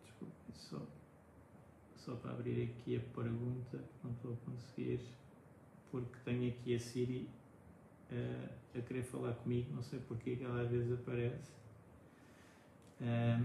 [0.05, 0.81] Desculpe, só,
[1.97, 5.01] só para abrir aqui a pergunta, não estou a conseguir,
[5.91, 7.29] porque tenho aqui a Siri
[8.13, 11.51] uh, a querer falar comigo, não sei porque ela às vezes aparece.
[13.01, 13.45] Uh,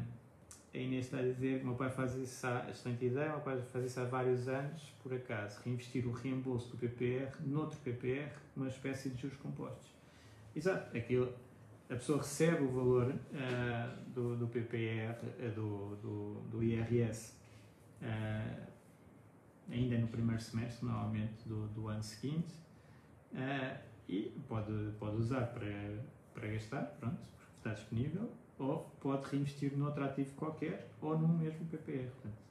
[0.73, 3.59] a Inês está a dizer que meu pai faz isso há excelente ideia, meu pai
[3.63, 8.67] faz isso há vários anos, por acaso, reinvestir o reembolso do PPR noutro PPR, uma
[8.67, 9.96] espécie de juros compostos.
[10.57, 11.31] Exato, aquilo,
[11.87, 17.35] a pessoa recebe o valor uh, do, do PPR, uh, do, do, do, IRS,
[18.01, 18.67] uh,
[19.69, 22.55] ainda no primeiro semestre, normalmente do, do ano seguinte,
[24.09, 26.03] e pode, pode usar para,
[26.33, 31.67] para gastar, pronto, porque está disponível, ou pode reinvestir noutro ativo qualquer ou no mesmo
[31.67, 32.09] PPR.
[32.09, 32.41] Portanto,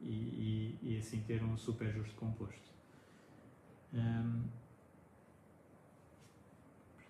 [0.00, 2.72] e, e, e, assim ter um super justo composto.
[3.92, 4.44] Um,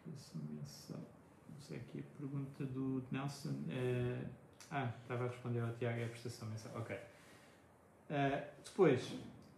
[0.06, 3.50] não sei aqui a pergunta do Nelson.
[3.50, 4.26] Uh,
[4.70, 6.72] ah, estava a responder ao Tiago é a prestação mensal.
[6.76, 6.96] Ok.
[6.96, 9.14] Uh, depois,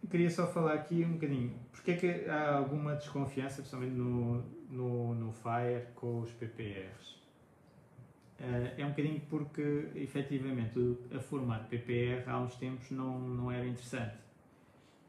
[0.09, 1.59] queria só falar aqui um bocadinho.
[1.71, 7.17] Porque é que há alguma desconfiança, principalmente no, no, no FIRE, com os PPRs?
[8.39, 10.79] Uh, é um bocadinho porque, efetivamente,
[11.13, 14.17] a formato PPR há uns tempos não, não era interessante.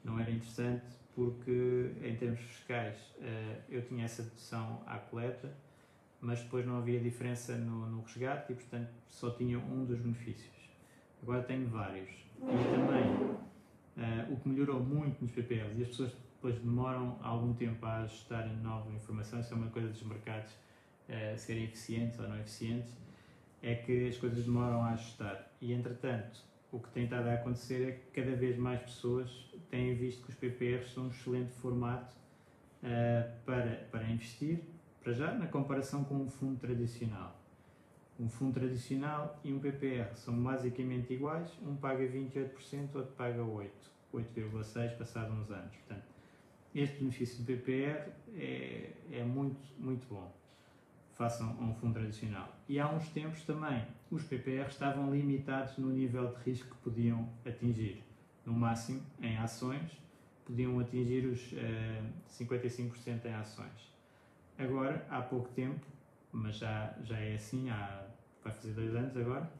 [0.03, 5.53] Não era interessante porque, em termos fiscais, uh, eu tinha essa dedução à coleta,
[6.21, 10.55] mas depois não havia diferença no, no resgate e, portanto, só tinha um dos benefícios.
[11.21, 12.09] Agora tenho vários.
[12.09, 13.11] E também,
[13.97, 18.03] uh, o que melhorou muito nos PPRs, e as pessoas depois demoram algum tempo a
[18.03, 20.53] ajustar a nova informação, isso é uma coisa dos mercados
[21.39, 22.93] serem eficientes ou não eficientes,
[23.62, 25.51] é que as coisas demoram a ajustar.
[25.61, 29.95] E entretanto, o que tem estado a acontecer é que cada vez mais pessoas têm
[29.95, 32.14] visto que os PPRs são um excelente formato
[32.83, 34.61] uh, para, para investir,
[35.03, 37.39] para já, na comparação com um fundo tradicional.
[38.19, 43.69] Um fundo tradicional e um PPR são basicamente iguais, um paga 28%, outro paga 8%,
[44.12, 45.77] 8,6% passado uns anos.
[45.77, 46.05] Portanto,
[46.75, 50.33] este benefício do PPR é, é muito, muito bom
[51.19, 52.57] façam um fundo tradicional.
[52.69, 57.29] E há uns tempos também os PPR estavam limitados no nível de risco que podiam
[57.45, 58.08] atingir.
[58.49, 59.91] No máximo, em ações,
[60.47, 63.93] podiam atingir os uh, eh, 55% em ações.
[64.57, 65.87] Agora, há pouco tempo,
[66.33, 68.07] mas já, já é assim, há,
[68.43, 69.53] vai fazer dois anos agora,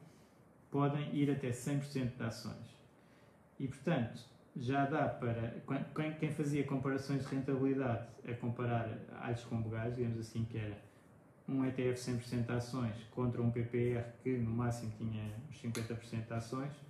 [0.71, 2.79] podem ir até 100% de ações.
[3.59, 4.23] E, portanto,
[4.57, 5.61] já dá para.
[6.19, 8.89] Quem fazia comparações de rentabilidade a comparar
[9.21, 10.81] alhos com bugais, digamos assim, que era
[11.47, 16.33] um ETF 100% de ações contra um PPR que no máximo tinha os 50% de
[16.33, 16.88] ações,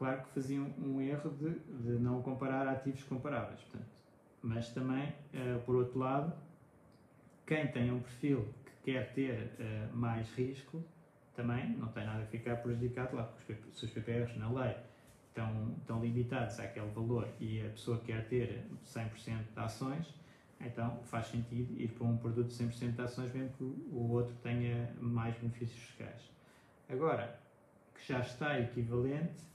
[0.00, 1.50] claro que faziam um erro de,
[1.82, 3.60] de não comparar ativos comparáveis.
[3.60, 3.90] Portanto,
[4.42, 6.32] mas também, uh, por outro lado,
[7.46, 10.82] quem tem um perfil que quer ter uh, mais risco,
[11.36, 14.74] também não tem nada a ficar prejudicado lá, porque se os PPRs na lei
[15.28, 20.14] estão, estão limitados àquele valor e a pessoa quer ter 100% de ações,
[20.62, 24.34] então faz sentido ir para um produto de 100% de ações, mesmo que o outro
[24.42, 26.22] tenha mais benefícios fiscais.
[26.88, 27.38] Agora,
[27.94, 29.50] que já está equivalente,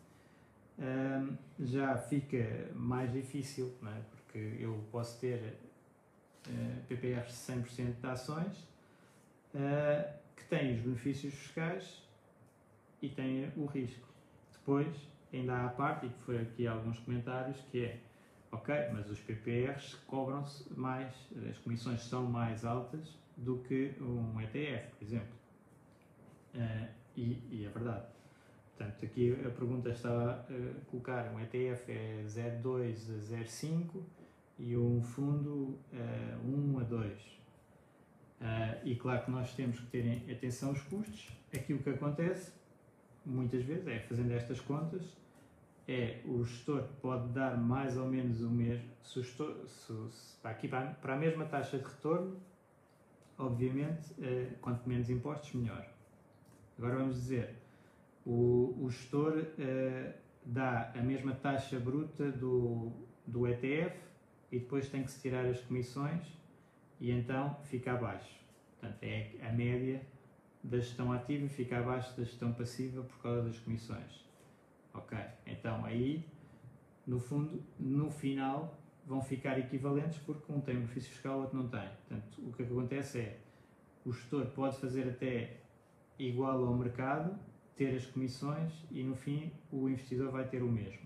[1.60, 4.02] já fica mais difícil, é?
[4.12, 5.58] porque eu posso ter
[6.48, 8.58] uh, PPRs de 100% de ações
[9.54, 12.04] uh, que têm os benefícios fiscais
[13.02, 14.08] e têm o risco.
[14.52, 14.96] Depois,
[15.32, 18.00] ainda há a parte, e que foi aqui alguns comentários, que é
[18.56, 21.14] Ok, mas os PPRs cobram-se mais,
[21.50, 25.36] as comissões são mais altas do que um ETF, por exemplo.
[26.54, 28.06] Uh, e, e, é verdade.
[28.78, 34.04] Portanto, aqui a pergunta estava a colocar um ETF é 0,2 a 0,5
[34.60, 37.22] e um fundo uh, 1 a 2.
[38.42, 38.46] Uh,
[38.84, 41.30] e claro que nós temos que ter atenção aos custos.
[41.54, 42.52] Aqui o que acontece,
[43.26, 45.06] muitas vezes, é fazendo estas contas,
[45.88, 50.68] é o gestor pode dar mais ou menos o mesmo, se, gestor, se, se aqui,
[50.68, 52.36] para, para, a mesma taxa de retorno,
[53.38, 55.88] obviamente, eh, quanto menos impostos, melhor.
[56.78, 57.56] Agora vamos dizer,
[58.26, 60.14] o, o gestor eh,
[60.44, 62.92] dá a mesma taxa bruta do,
[63.26, 63.96] do ETF
[64.52, 66.26] e depois tem que se tirar as comissões
[67.00, 68.40] e então fica abaixo.
[68.80, 70.02] Portanto, é a média
[70.64, 74.26] da gestão ativa fica abaixo da gestão passiva por causa das comissões.
[74.94, 76.26] Ok, então aí,
[77.06, 81.68] no fundo, no final, vão ficar equivalentes porque um tem benefício fiscal, o outro não
[81.68, 81.88] tem.
[81.88, 83.40] Portanto, o que acontece é,
[84.04, 85.58] o gestor pode fazer até
[86.18, 87.38] igual ao mercado,
[87.76, 91.06] ter as comissões e no fim o investidor vai ter o mesmo.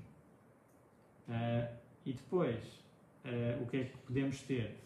[1.28, 2.64] Uh, e depois,
[3.26, 4.78] uh, o que é que podemos ter?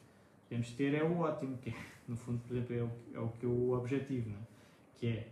[0.48, 1.74] Podemos ter é o ótimo, que é,
[2.08, 4.36] no fundo, por exemplo, é o, é o que é o objetivo, é?
[4.98, 5.28] que é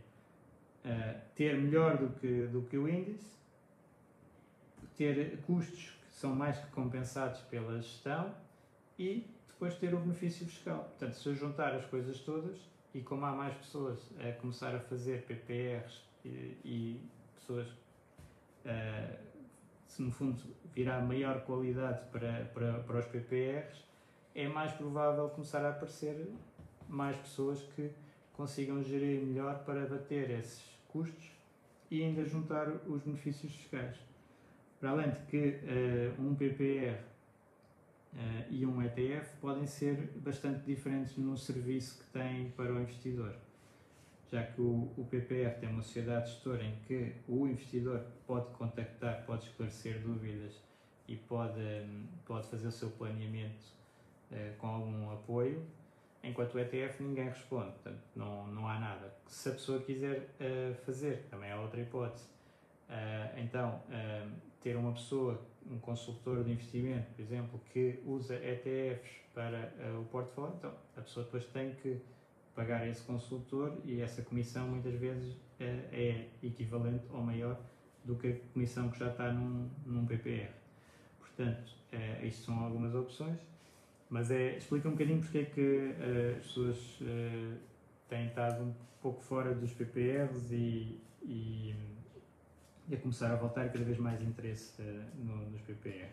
[0.86, 3.42] uh, ter melhor do que, do que o índice
[4.98, 8.36] ter custos que são mais que compensados pela gestão
[9.00, 10.84] e depois ter o benefício fiscal.
[10.84, 12.60] Portanto, se eu juntar as coisas todas,
[12.94, 17.02] e como há mais pessoas a começar a fazer PPRs e, e
[17.36, 19.18] pessoas, uh,
[19.88, 20.42] se no fundo
[20.74, 23.84] virar maior qualidade para, para, para os PPRs,
[24.34, 26.28] é mais provável começar a aparecer
[26.88, 27.92] mais pessoas que
[28.34, 31.32] consigam gerir melhor para bater esses custos
[31.90, 33.98] e ainda juntar os benefícios fiscais.
[34.80, 40.66] Para além de que uh, um PPR uh, eh, e um ETF podem ser bastante
[40.66, 43.36] diferentes no serviço que têm para o investidor,
[44.32, 49.26] já que o, o PPR tem uma sociedade gestora em que o investidor pode contactar,
[49.26, 50.54] pode esclarecer dúvidas
[51.08, 53.66] e pode, um, pode fazer o seu planeamento
[54.32, 55.66] uh, com algum apoio,
[56.24, 59.14] enquanto o ETF ninguém responde, portanto não, não há nada.
[59.28, 60.30] Se a pessoa quiser
[60.86, 62.30] fazer, também é outra hipótese.
[63.36, 63.82] então,
[64.62, 70.06] ter uma pessoa, um consultor de investimento, por exemplo, que usa ETFs para uh, o
[70.06, 72.00] portfólio, então a pessoa depois tem que
[72.56, 75.40] pagar esse consultor e essa comissão muitas vezes uh,
[75.92, 77.60] é equivalente ou maior
[78.04, 80.52] do que a comissão que já está num, num PPR.
[81.20, 83.40] Portanto, uh, isto são algumas opções,
[84.10, 85.96] mas é, explica um bocadinho porque é que
[86.38, 87.00] as pessoas
[88.10, 91.74] têm estado um pouco fora dos PPRs e, e
[92.92, 94.82] e a começar a voltar cada vez mais interesse
[95.16, 96.12] no, nos PPRs.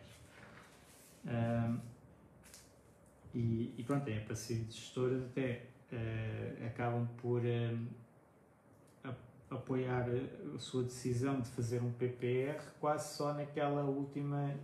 [3.35, 9.15] E, e, pronto, é para ser gestoras até uh, acabam por uh,
[9.51, 10.07] apoiar
[10.55, 14.55] a sua decisão de fazer um PPR quase só naquela última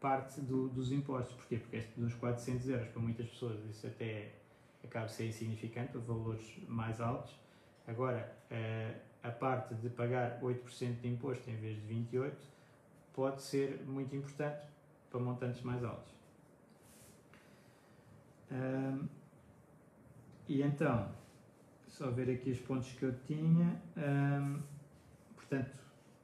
[0.00, 1.34] parte do, dos impostos.
[1.34, 1.56] Porquê?
[1.56, 4.30] Porque este dos 400 euros para muitas pessoas isso até
[4.84, 7.36] acaba de ser insignificante, para valores mais altos.
[7.84, 8.32] Agora,
[9.22, 12.32] a parte de pagar 8% de imposto em vez de 28%
[13.12, 14.66] pode ser muito importante
[15.10, 16.12] para montantes mais altos.
[18.50, 19.08] Um,
[20.52, 21.08] e então,
[21.88, 23.80] só ver aqui os pontos que eu tinha.
[23.96, 24.60] Um,
[25.34, 25.70] portanto,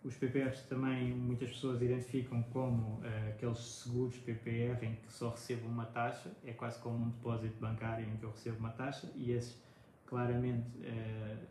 [0.05, 5.67] os PPRs também muitas pessoas identificam como uh, aqueles seguros PPR em que só recebo
[5.67, 9.33] uma taxa, é quase como um depósito bancário em que eu recebo uma taxa, e
[9.33, 9.59] esses
[10.05, 11.47] claramente uh,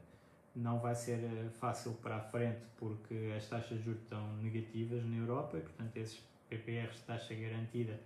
[0.56, 5.06] não vai ser eh, fácil para a frente porque as taxas de juros estão negativas
[5.06, 6.20] na Europa e, portanto, esses
[6.50, 8.00] PPRs de taxa garantida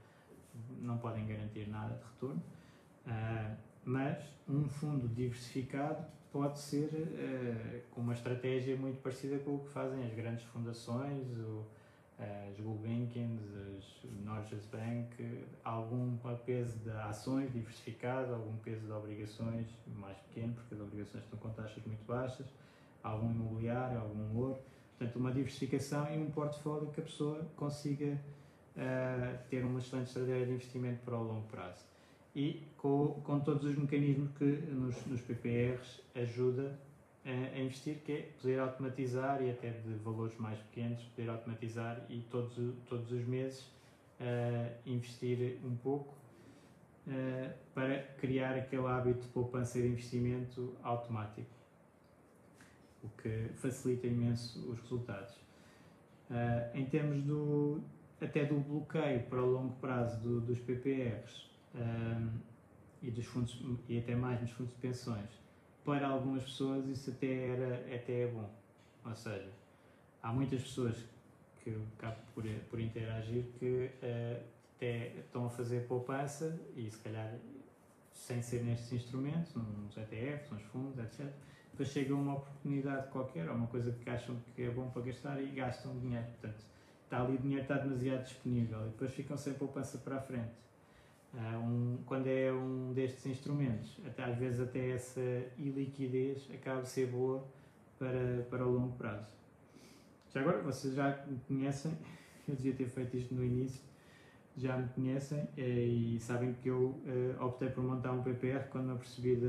[0.81, 2.43] não podem garantir nada de retorno.
[3.05, 9.59] Uh, mas um fundo diversificado pode ser uh, com uma estratégia muito parecida com o
[9.59, 11.65] que fazem as grandes fundações, o,
[12.17, 13.37] as Gulbenkian,
[13.77, 20.75] as Norges Bank, algum peso de ações diversificado, algum peso de obrigações mais pequeno, porque
[20.75, 22.45] as obrigações estão com taxas muito baixas,
[23.03, 24.59] algum imobiliário, algum ouro.
[24.97, 28.19] Portanto, uma diversificação e um portfólio que a pessoa consiga
[28.75, 31.83] uh, ter uma excelente estratégia de investimento para o longo prazo.
[32.35, 36.79] E com, com todos os mecanismos que nos, nos PPRs ajuda
[37.23, 42.21] a investir, que é poder automatizar e até de valores mais pequenos, poder automatizar e
[42.31, 42.55] todos,
[42.87, 43.61] todos os meses
[44.19, 46.15] uh, investir um pouco
[47.07, 51.49] uh, para criar aquele hábito de poupança de investimento automático,
[53.03, 55.35] o que facilita imenso os resultados.
[56.29, 57.81] Uh, em termos do,
[58.19, 61.50] até do bloqueio para o longo prazo do, dos PPRs
[63.01, 63.57] e, dos fundos,
[63.87, 65.29] e até mais nos fundos de pensões,
[65.83, 68.49] para algumas pessoas isso até, era, até é bom.
[69.05, 69.49] Ou seja,
[70.21, 70.95] há muitas pessoas
[71.63, 74.43] que acabo por, por interagir que uh,
[74.75, 77.35] até estão a fazer poupança e se calhar
[78.13, 81.27] sem ser nestes instrumentos, nos ETFs, nos fundos, etc.
[81.71, 85.41] Depois chega uma oportunidade qualquer, ou uma coisa que acham que é bom para gastar
[85.41, 86.25] e gastam dinheiro.
[86.25, 86.63] Portanto,
[87.03, 90.51] está ali o dinheiro está demasiado disponível e depois ficam sem poupança para a frente.
[91.33, 95.21] Uh, um, quando é um destes instrumentos, até, às vezes até essa
[95.57, 97.47] iliquidez acaba de ser boa
[97.97, 99.31] para, para o longo prazo.
[100.33, 101.97] Já agora, vocês já me conhecem,
[102.47, 103.81] eu devia ter feito isto no início,
[104.57, 108.87] já me conhecem eh, e sabem que eu uh, optei por montar um PPR quando
[108.87, 109.39] me apercebi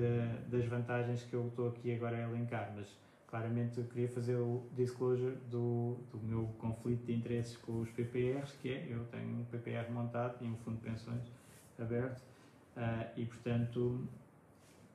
[0.49, 2.87] das vantagens que eu estou aqui agora a elencar, mas
[3.27, 8.53] claramente eu queria fazer o disclosure do, do meu conflito de interesses com os PPRs,
[8.61, 11.42] que é, eu tenho um PPR montado e um fundo de pensões
[11.79, 12.21] aberto
[12.77, 14.07] uh, e, portanto,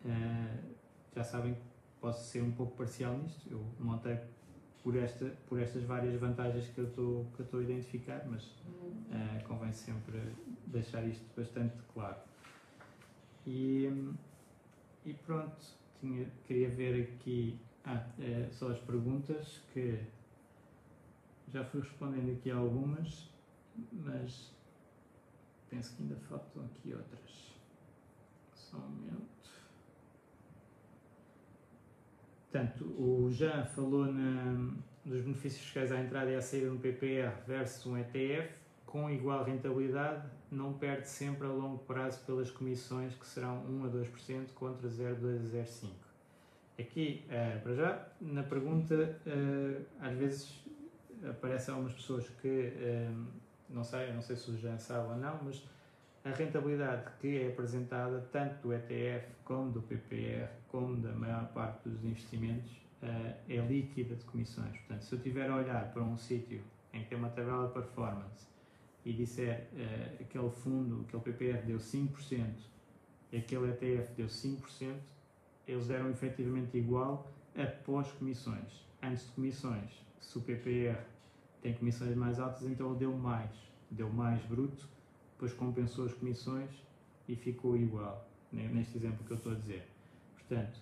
[0.05, 0.75] uh,
[1.15, 1.61] já sabem que
[1.99, 3.49] posso ser um pouco parcial nisto.
[3.49, 4.19] Eu montei
[4.83, 10.21] por, esta, por estas várias vantagens que eu estou a identificar, mas uh, convém sempre
[10.67, 12.17] deixar isto bastante claro.
[13.45, 14.13] E,
[15.05, 15.55] e pronto,
[16.01, 19.97] tinha, queria ver aqui ah, é, só as perguntas que
[21.47, 23.29] já fui respondendo aqui algumas,
[23.93, 24.53] mas
[25.69, 27.53] Penso que ainda faltam aqui outras.
[28.53, 29.27] Só um momento.
[32.49, 34.73] Portanto, o Jean falou na,
[35.05, 38.53] dos benefícios fiscais à entrada e à saída de um PPR versus um ETF,
[38.85, 43.89] com igual rentabilidade, não perde sempre a longo prazo pelas comissões, que serão 1 a
[43.89, 45.89] 2% contra 0,2 a 0,5%.
[46.79, 50.63] Aqui, uh, para já, na pergunta, uh, às vezes
[51.27, 53.25] aparecem algumas pessoas que, uh,
[53.69, 55.63] não sei, não sei se o Jean sabe ou não, mas
[56.23, 61.87] a rentabilidade que é apresentada, tanto do ETF como do PPR, como da maior parte
[61.87, 64.75] dos investimentos, é líquida de comissões.
[64.77, 66.61] Portanto, se eu estiver a olhar para um sítio
[66.93, 68.47] em que tem uma tabela de performance
[69.05, 69.67] e disser
[70.19, 72.45] aquele fundo, aquele PPR deu 5%
[73.31, 74.95] e aquele ETF deu 5%,
[75.67, 78.85] eles deram efetivamente igual após comissões.
[79.01, 80.99] Antes de comissões, se o PPR
[81.61, 83.51] tem comissões mais altas, então deu mais,
[83.91, 84.87] deu mais bruto,
[85.33, 86.69] depois compensou as comissões
[87.27, 89.87] e ficou igual, neste exemplo que eu estou a dizer.
[90.35, 90.79] Portanto,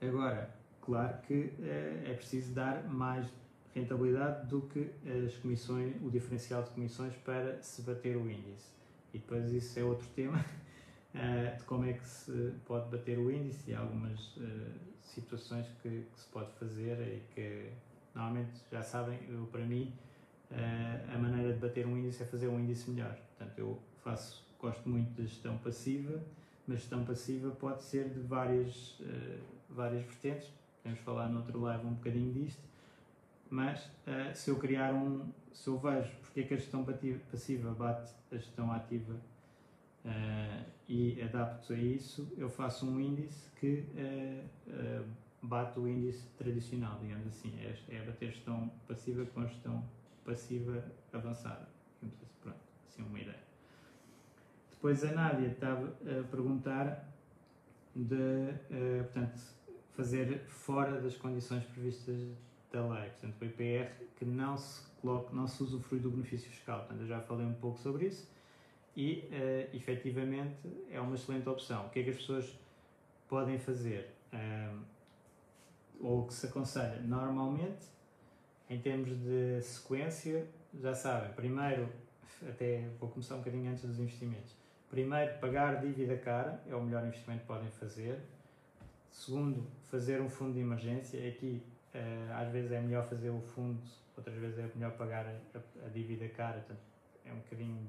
[0.00, 3.26] agora, claro que eh, é preciso dar mais
[3.74, 4.90] rentabilidade do que
[5.26, 8.72] as comissões, o diferencial de comissões para se bater o índice.
[9.12, 10.44] E depois isso é outro tema
[11.14, 14.70] uh, de como é que se pode bater o índice e algumas uh,
[15.02, 17.70] situações que, que, se pode fazer e que
[18.18, 19.94] normalmente já sabem, eu, para mim
[20.50, 23.16] uh, a maneira de bater um índice é fazer um índice melhor.
[23.36, 26.20] Portanto, eu faço, gosto muito de gestão passiva,
[26.66, 29.00] mas gestão passiva pode ser de várias,
[29.70, 30.52] várias vertentes,
[30.82, 32.62] podemos falar no outro live um bocadinho disto,
[33.48, 33.88] mas
[34.34, 36.84] se eu criar um, se eu vejo porque é que a gestão
[37.30, 39.14] passiva bate a gestão ativa
[40.04, 45.04] uh, e adapto a isso, eu faço um índice que uh, uh,
[45.42, 49.84] bate o índice tradicional, digamos assim, é, é bater gestão passiva com gestão
[50.24, 52.10] passiva avançada, assim,
[52.42, 53.38] pronto, assim uma ideia.
[54.70, 57.08] Depois a Nádia estava a perguntar
[57.94, 58.52] de,
[59.02, 59.40] portanto,
[59.94, 62.20] fazer fora das condições previstas
[62.70, 66.80] da lei, portanto, o IPR que não se coloca, não se usufrui do benefício fiscal,
[66.80, 68.30] portanto, eu já falei um pouco sobre isso,
[68.96, 70.56] e uh, efetivamente
[70.90, 71.86] é uma excelente opção.
[71.86, 72.58] O que é que as pessoas
[73.28, 74.10] podem fazer?
[74.32, 74.97] Um,
[76.00, 77.86] ou o que se aconselha normalmente,
[78.70, 80.46] em termos de sequência,
[80.80, 81.88] já sabem, primeiro,
[82.46, 84.54] até vou começar um bocadinho antes dos investimentos.
[84.90, 88.20] Primeiro, pagar dívida cara é o melhor investimento que podem fazer.
[89.10, 91.28] Segundo, fazer um fundo de emergência.
[91.28, 91.62] Aqui,
[91.94, 93.80] uh, às vezes é melhor fazer o fundo,
[94.16, 96.64] outras vezes é melhor pagar a, dívida cara.
[97.24, 97.86] É um bocadinho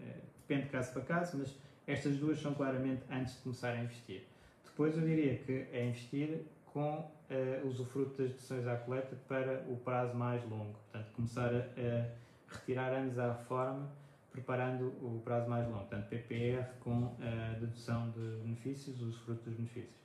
[0.00, 1.56] eh, depende de caso para caso, mas
[1.86, 4.22] estas duas são claramente antes de começar a investir.
[4.64, 6.42] Depois eu diria que é investir
[6.72, 10.72] com uh, usufruto das deduções à coleta para o prazo mais longo.
[10.72, 13.88] Portanto, começar a, a retirar anos à reforma,
[14.30, 15.80] preparando o prazo mais longo.
[15.80, 19.98] Portanto, PPR com a uh, dedução de benefícios, usufruto dos benefícios.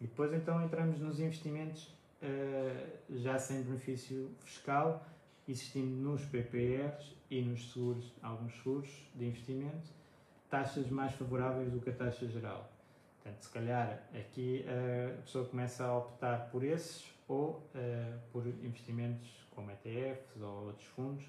[0.00, 1.88] E depois então entramos nos investimentos
[2.22, 5.04] uh, já sem benefício fiscal,
[5.48, 9.90] existindo nos PPRs e nos seguros, alguns seguros de investimento,
[10.50, 12.70] taxas mais favoráveis do que a taxa geral.
[13.28, 19.28] Portanto, se calhar aqui a pessoa começa a optar por esses ou uh, por investimentos
[19.54, 21.24] como ETFs ou outros fundos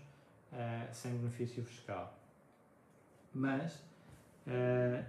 [0.53, 2.17] uh, sem benefício fiscal.
[3.33, 3.75] Mas
[4.47, 5.03] uh,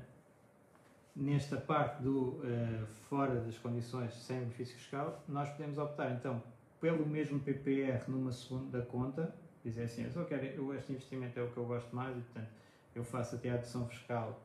[1.15, 2.41] nesta parte do
[3.09, 6.43] fora das condições sem benefício fiscal, nós podemos optar então
[6.81, 11.43] pelo mesmo PPR numa segunda conta, dizer assim, eu só quero, eu, este investimento é
[11.43, 12.49] o que eu gosto mais e, portanto,
[12.95, 14.41] eu faço até a adição fiscal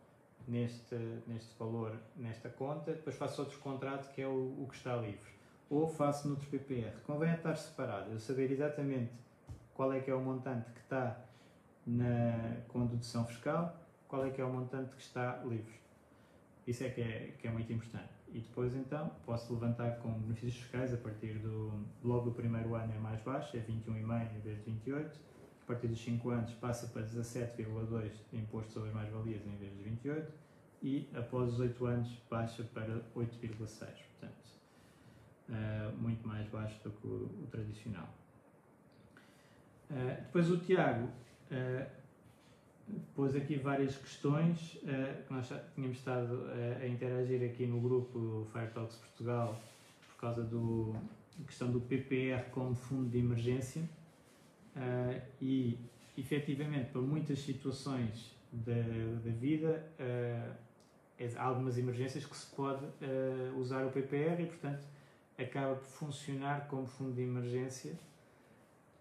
[0.48, 0.96] neste,
[1.28, 5.34] neste valor, nesta conta, depois faço outro contrato que é o, o que está livre.
[5.70, 7.02] Ou faço noutro PPR.
[7.06, 9.12] Convém estar separado, eu saber exatamente
[9.74, 11.20] qual é que é o montante que está
[11.86, 13.76] na, com dedução fiscal,
[14.08, 15.74] qual é que é o montante que está livre.
[16.68, 20.62] Isso é que é, que é muito importante e depois então posso levantar com benefícios
[20.64, 21.72] fiscais a partir do
[22.04, 25.20] logo do primeiro ano é mais baixo, é 21,5 em vez de 28.
[25.66, 29.76] A partir dos 5 anos passa para 17,2 de imposto sobre as mais-valias em vez
[29.76, 30.32] de 28
[30.84, 34.46] e após os 8 anos baixa para 8,6, portanto
[35.50, 38.08] uh, muito mais baixo do que o, o tradicional.
[39.90, 41.10] Uh, depois o Tiago
[41.52, 41.90] uh,
[43.16, 44.78] pôs aqui várias questões
[45.28, 46.46] que nós tínhamos estado
[46.80, 49.60] a interagir aqui no grupo do Firetalks Portugal
[50.10, 50.96] por causa do
[51.48, 53.90] questão do PPR como fundo de emergência
[54.76, 55.80] uh, e
[56.18, 58.74] efetivamente para muitas situações da,
[59.24, 59.86] da vida
[61.38, 62.86] há algumas emergências que se pode
[63.58, 64.88] usar o PPR e portanto
[65.38, 68.00] acaba por funcionar como fundo de emergência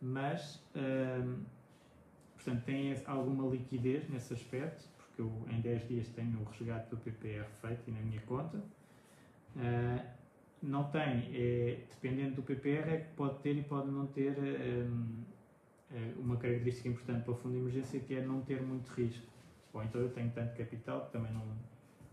[0.03, 0.61] mas
[2.45, 6.99] Portanto, tem alguma liquidez nesse aspecto, porque eu em 10 dias tenho o resgate do
[6.99, 8.59] PPR feito e na minha conta.
[9.57, 10.15] Uh,
[10.63, 15.25] não tem, é, dependendo do PPR, é que pode ter e pode não ter um,
[16.19, 19.27] uma característica importante para o fundo de emergência que é não ter muito risco.
[19.73, 21.43] Ou então eu tenho tanto capital que também não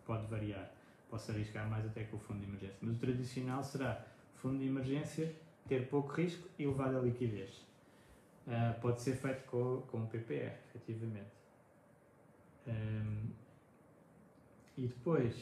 [0.06, 0.72] pode variar.
[1.10, 2.78] Posso arriscar mais até com o fundo de emergência.
[2.82, 4.06] Mas o tradicional será
[4.36, 5.34] fundo de emergência,
[5.68, 7.66] ter pouco risco e elevada liquidez.
[8.48, 11.32] Uh, pode ser feito com, com o PPR, efetivamente.
[12.68, 13.30] Um,
[14.78, 15.36] e depois,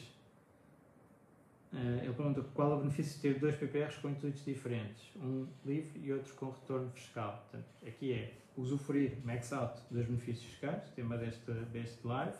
[1.72, 5.46] uh, ele pergunta qual é o benefício de ter dois PPRs com intuitos diferentes, um
[5.64, 7.46] livre e outro com retorno fiscal.
[7.50, 12.36] Portanto, aqui é usufruir max out dos benefícios fiscais, tema deste, deste live,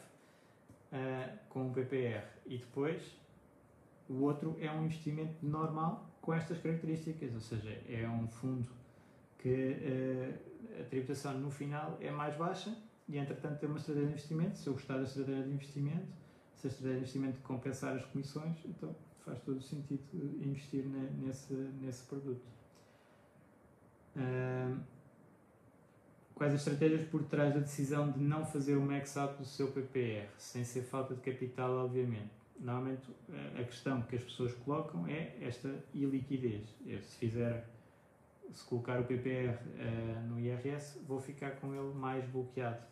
[0.93, 2.25] uh, com um PPR.
[2.47, 3.03] E depois,
[4.09, 8.69] o outro é um investimento normal com estas características, ou seja, é um fundo
[9.39, 12.77] que uh, a tributação no final é mais baixa
[13.09, 14.59] e, entretanto, tem uma estratégia de investimento.
[14.59, 16.07] Se eu gostar da estratégia de investimento,
[16.55, 18.95] se a estratégia de investimento compensar as comissões, então
[19.25, 20.03] faz todo sentido
[20.45, 22.43] investir nesse, nesse produto.
[24.17, 24.81] Uh,
[26.35, 29.71] quais as estratégias por trás da decisão de não fazer o max out do seu
[29.73, 32.31] PPR, sem ser falta de capital, obviamente?
[32.59, 33.03] Normalmente
[33.59, 36.69] a questão que as pessoas colocam é esta iliquidez.
[36.87, 37.67] Eu, se fizer,
[38.53, 42.90] se colocar o PPR uh, no IRS, vou ficar com ele mais bloqueado.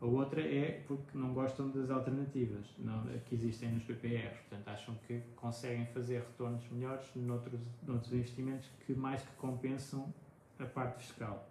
[0.00, 4.94] A outra é porque não gostam das alternativas não, que existem nos PPRs, portanto acham
[5.06, 10.12] que conseguem fazer retornos melhores noutros, noutros investimentos que mais que compensam
[10.58, 11.48] a parte fiscal.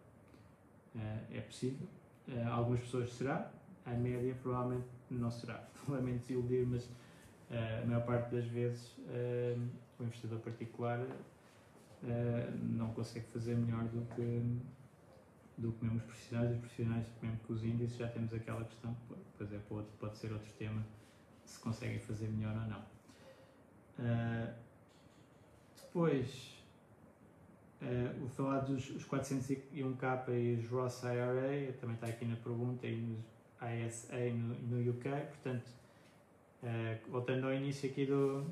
[0.96, 1.00] Uh,
[1.36, 1.88] é possível,
[2.30, 3.52] uh, algumas pessoas será,
[3.86, 5.68] a média provavelmente não será.
[5.90, 8.96] Lamento desiludir, mas uh, a maior parte das vezes
[10.00, 11.06] o investidor particular
[12.62, 14.22] não consegue fazer melhor do que
[15.58, 18.96] do que mesmo os profissionais, os profissionais, mesmo que os índices, já temos aquela questão,
[19.38, 20.86] pois é, pode, pode ser outro tema,
[21.44, 22.80] se conseguem fazer melhor ou não.
[24.00, 24.54] Uh,
[25.76, 26.64] depois,
[27.82, 32.86] uh, o falar dos os 401k e os Ross IRA, também está aqui na pergunta,
[32.86, 33.20] e nos
[33.60, 35.68] ISA no, no UK, portanto,
[36.62, 38.46] uh, voltando ao início aqui do,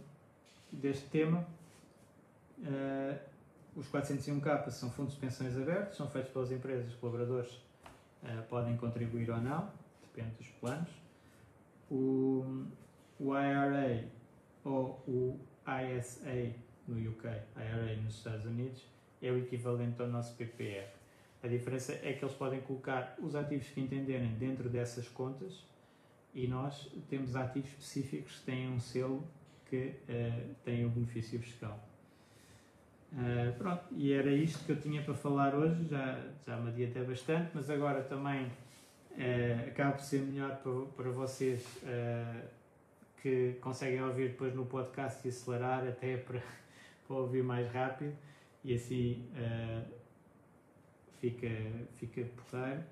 [0.72, 1.46] deste tema,
[2.60, 3.35] uh,
[3.76, 7.52] os 401k são fundos de pensões abertos, são feitos pelas empresas, os colaboradores
[8.24, 9.70] uh, podem contribuir ou não,
[10.02, 10.90] depende dos planos.
[11.92, 12.66] O,
[13.20, 14.06] o IRA
[14.64, 16.54] ou o ISA
[16.88, 18.82] no UK, IRA nos Estados Unidos,
[19.22, 20.88] é o equivalente ao nosso PPR.
[21.44, 25.64] A diferença é que eles podem colocar os ativos que entenderem dentro dessas contas
[26.34, 29.24] e nós temos ativos específicos que têm um selo
[29.66, 31.80] que uh, tem o benefício fiscal.
[33.16, 37.02] Uh, pronto, e era isto que eu tinha para falar hoje, já, já me adiantei
[37.06, 42.46] bastante, mas agora também uh, acaba por ser melhor para, para vocês uh,
[43.22, 46.42] que conseguem ouvir depois no podcast e acelerar até para,
[47.08, 48.14] para ouvir mais rápido
[48.66, 49.86] e assim uh,
[51.22, 51.48] fica,
[51.94, 52.84] fica porreiro.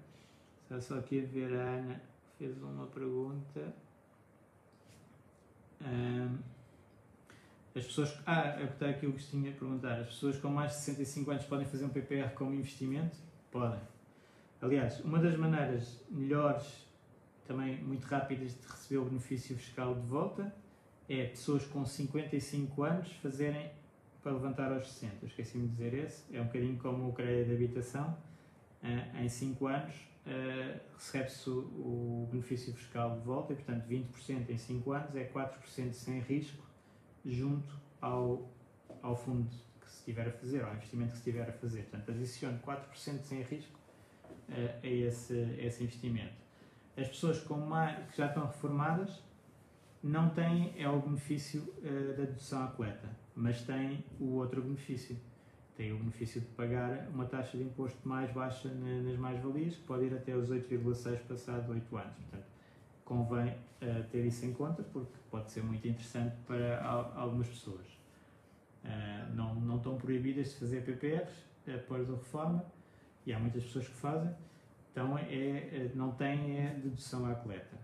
[0.69, 2.01] Só, só aqui a ver a Ana
[2.37, 3.73] fez uma pergunta.
[7.75, 8.15] As pessoas.
[8.25, 9.99] Ah, é está aqui o que tinha a perguntar.
[9.99, 13.17] As pessoas com mais de 65 anos podem fazer um PPR como investimento?
[13.51, 13.79] Podem.
[14.61, 16.87] Aliás, uma das maneiras melhores,
[17.45, 20.53] também muito rápidas, de receber o benefício fiscal de volta
[21.09, 23.71] é pessoas com 55 anos fazerem
[24.21, 25.17] para levantar aos 60.
[25.21, 26.35] Eu esqueci-me de dizer esse.
[26.35, 28.17] É um bocadinho como o crédito de habitação.
[28.81, 34.49] Uh, em 5 anos uh, recebe-se o, o, benefício fiscal de volta e, portanto, 20%
[34.49, 36.63] em 5 anos é 4% sem risco
[37.25, 38.49] junto ao,
[39.01, 39.49] ao fundo
[39.79, 41.83] que se estiver a fazer, ao investimento que se estiver a fazer.
[41.83, 43.79] Portanto, adicione 4% sem risco
[44.49, 46.43] uh, a, esse, a esse investimento.
[46.97, 49.21] As pessoas com mais, que já estão reformadas
[50.01, 55.17] não têm é o benefício uh, da dedução à coleta, mas têm o outro benefício.
[55.75, 60.05] Tem o benefício de pagar uma taxa de imposto mais baixa nas mais-valias, que pode
[60.05, 62.13] ir até os 8,6 passado 8 anos.
[62.15, 62.52] Portanto,
[63.03, 66.83] convém uh, ter isso em conta porque pode ser muito interessante para
[67.15, 67.85] algumas pessoas.
[68.83, 71.31] Uh, não, não estão proibidas de fazer PPRs
[71.67, 72.65] após a reforma
[73.25, 74.33] e há muitas pessoas que fazem,
[74.91, 77.77] então é, é não tem é dedução à coleta.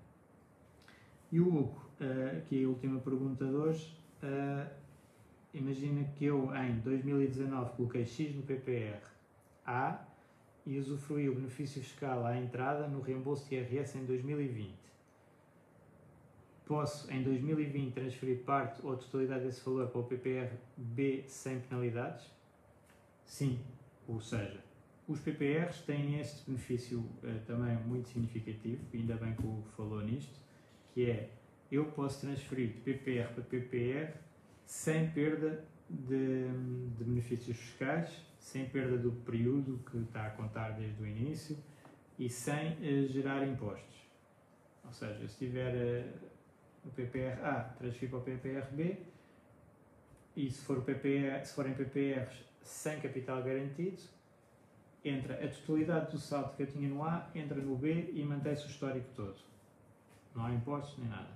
[1.32, 3.98] E o Hugo, uh, aqui a última pergunta de hoje,
[5.54, 9.00] imagina que eu em 2019 coloquei X no PPR
[9.66, 10.06] A
[10.66, 14.79] e usufruí o benefício fiscal à entrada no reembolso de IRS em 2020
[16.70, 22.30] posso em 2020 transferir parte ou totalidade desse valor para o PPR B sem penalidades?
[23.26, 23.60] Sim,
[24.08, 24.64] ou seja,
[25.08, 30.40] os PPRs têm este benefício uh, também muito significativo, ainda bem que o falou nisto,
[30.94, 31.32] que é
[31.72, 34.14] eu posso transferir de PPR para PPR
[34.64, 36.50] sem perda de,
[36.98, 41.58] de benefícios fiscais, sem perda do período que está a contar desde o início
[42.20, 43.98] e sem uh, gerar impostos.
[44.86, 46.30] Ou seja, se tiver uh,
[46.86, 48.98] o PPR A, transferir para o PPR B
[50.36, 54.02] e se, for PPR, se forem PPRs sem capital garantido,
[55.04, 58.66] entra a totalidade do saldo que eu tinha no A, entra no B e mantém-se
[58.66, 59.38] o histórico todo.
[60.36, 61.30] Não há impostos nem nada.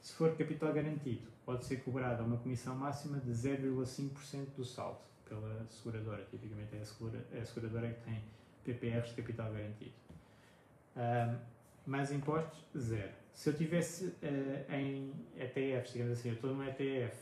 [0.00, 5.64] Se for capital garantido, pode ser cobrada uma comissão máxima de 0,5% do saldo pela
[5.68, 6.24] seguradora.
[6.30, 8.22] Tipicamente é a, segura, é a seguradora que tem
[8.64, 9.94] PPRs de capital garantido.
[10.96, 11.38] Um,
[11.86, 13.12] mais impostos, zero.
[13.32, 17.16] Se eu tivesse uh, em ETFs, digamos assim, eu estou num ETF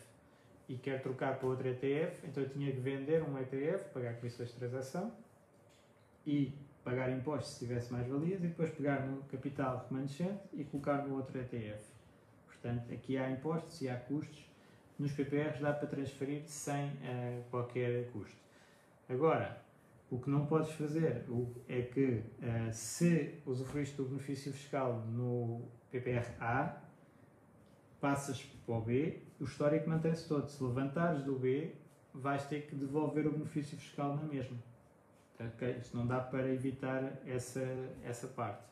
[0.69, 4.51] e quero trocar para outro ETF, então eu tinha que vender um ETF, pagar comissões
[4.51, 5.13] de transação
[6.27, 6.53] e
[6.85, 11.17] pagar impostos se tivesse mais valias e depois pegar no capital remanescente e colocar no
[11.17, 11.83] outro ETF.
[12.47, 14.45] Portanto, aqui há impostos e há custos.
[14.99, 18.37] Nos PPRs dá para transferir sem uh, qualquer custo.
[19.09, 19.61] Agora,
[20.11, 21.25] o que não podes fazer
[21.69, 26.77] é que uh, se usufruíste do benefício fiscal no PPR A,
[28.01, 30.49] passas para o B, o histórico mantém-se todo.
[30.49, 31.75] Se levantares do B,
[32.13, 34.59] vais ter que devolver o benefício fiscal na mesma.
[35.39, 35.77] Okay?
[35.79, 37.63] Isto não dá para evitar essa,
[38.03, 38.65] essa parte.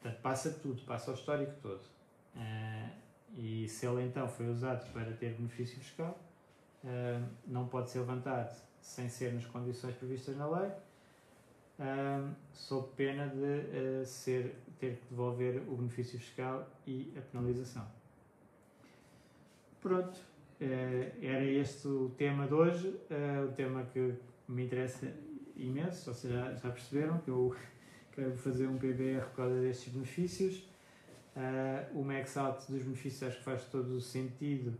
[0.00, 1.82] Portanto, passa tudo, passa o histórico todo.
[2.36, 2.90] Uh,
[3.36, 6.18] e se ele então foi usado para ter benefício fiscal,
[6.84, 10.70] uh, não pode ser levantado sem ser nas condições previstas na lei,
[11.78, 17.86] uh, sob pena de ser, ter que devolver o benefício fiscal e a penalização.
[19.80, 20.18] Pronto,
[21.22, 23.00] era este o tema de hoje,
[23.48, 24.12] o tema que
[24.48, 25.06] me interessa
[25.56, 27.54] imenso, vocês já, já perceberam que eu
[28.12, 30.68] quero fazer um PBR por causa destes benefícios.
[31.36, 34.76] Uh, o max out dos benefícios acho que faz todo o sentido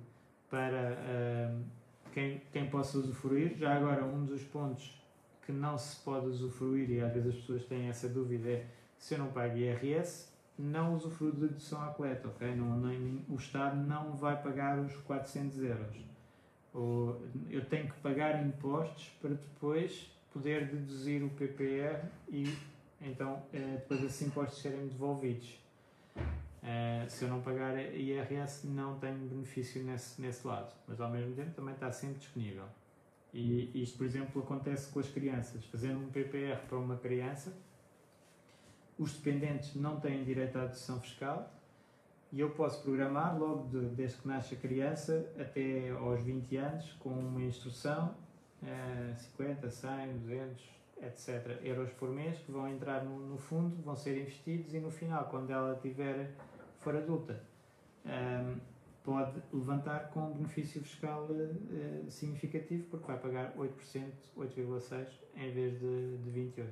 [0.50, 1.64] para uh,
[2.12, 3.56] quem, quem possa usufruir.
[3.56, 4.98] Já agora, um dos pontos
[5.44, 8.66] que não se pode usufruir, e às vezes as pessoas têm essa dúvida, é
[8.98, 10.28] se eu não pago IRS,
[10.58, 12.54] não usufruo de dedução à coleta, ok?
[12.54, 15.96] Não, nem, o Estado não vai pagar os 400 euros.
[16.74, 22.54] Ou, eu tenho que pagar impostos para depois poder deduzir o PPR e
[23.00, 25.58] então eh, depois esses impostos serem devolvidos.
[26.62, 31.34] Eh, se eu não pagar IRS, não tenho benefício nesse, nesse lado, mas ao mesmo
[31.34, 32.64] tempo também está sempre disponível.
[33.32, 35.64] E isto, por exemplo, acontece com as crianças.
[35.66, 37.56] Fazendo um PPR para uma criança,
[38.98, 41.52] os dependentes não têm direito à dedução fiscal
[42.32, 46.92] e eu posso programar logo de, desde que nasce a criança até aos 20 anos
[46.94, 48.14] com uma instrução
[49.16, 51.60] 50, 100, 200, etc.
[51.62, 55.26] euros por mês que vão entrar no, no, fundo, vão ser investidos e no final,
[55.26, 56.32] quando ela tiver,
[56.80, 57.42] for adulta,
[58.04, 58.60] um, ehm,
[59.04, 64.04] pode levantar com um benefício fiscal uh, significativo porque vai pagar 8%,
[64.36, 65.06] 8,6%
[65.36, 66.64] em vez de, de 28%.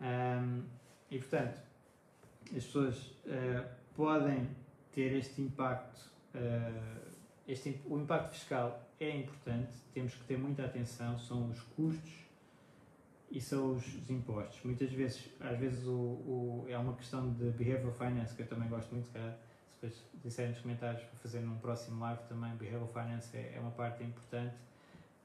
[0.00, 0.62] Um, ehm,
[1.10, 1.60] e portanto,
[2.56, 2.96] as pessoas
[3.26, 4.48] uh, podem
[4.92, 6.00] ter este impacto,
[6.34, 7.12] uh,
[7.48, 12.21] este, o impacto fiscal é importante, temos que ter muita atenção, são os custos
[13.32, 14.62] e são os, os impostos.
[14.62, 18.68] Muitas vezes, às vezes, o, o, é uma questão de behavioral finance, que eu também
[18.68, 19.12] gosto muito, se
[19.80, 23.70] depois disserem nos comentários para fazer num próximo live também, behavioral finance é, é uma
[23.70, 24.54] parte importante,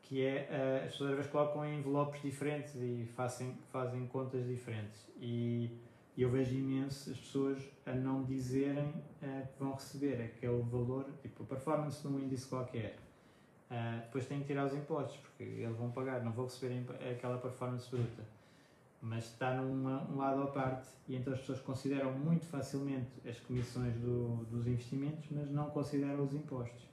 [0.03, 4.47] que é, uh, as pessoas às vezes colocam em envelopes diferentes e fazem, fazem contas
[4.47, 5.05] diferentes.
[5.19, 5.69] E,
[6.15, 11.05] e eu vejo imenso as pessoas a não dizerem uh, que vão receber aquele valor,
[11.21, 12.95] tipo a performance num índice qualquer
[13.69, 17.37] Uh, depois têm que tirar os impostos, porque eles vão pagar, não vão receber aquela
[17.37, 18.23] performance bruta.
[19.01, 23.39] Mas está num um lado à parte e então as pessoas consideram muito facilmente as
[23.41, 26.87] comissões do, dos investimentos, mas não consideram os impostos.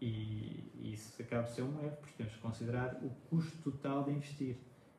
[0.00, 4.04] E, e isso acaba por ser um erro, porque temos que considerar o custo total
[4.04, 4.56] de investir.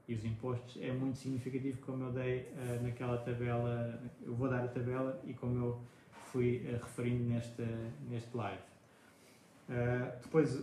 [0.07, 4.65] E os impostos é muito significativo, como eu dei uh, naquela tabela, eu vou dar
[4.65, 5.81] a tabela e como eu
[6.25, 7.63] fui uh, referindo neste,
[8.09, 8.61] neste live.
[10.21, 10.61] Depois,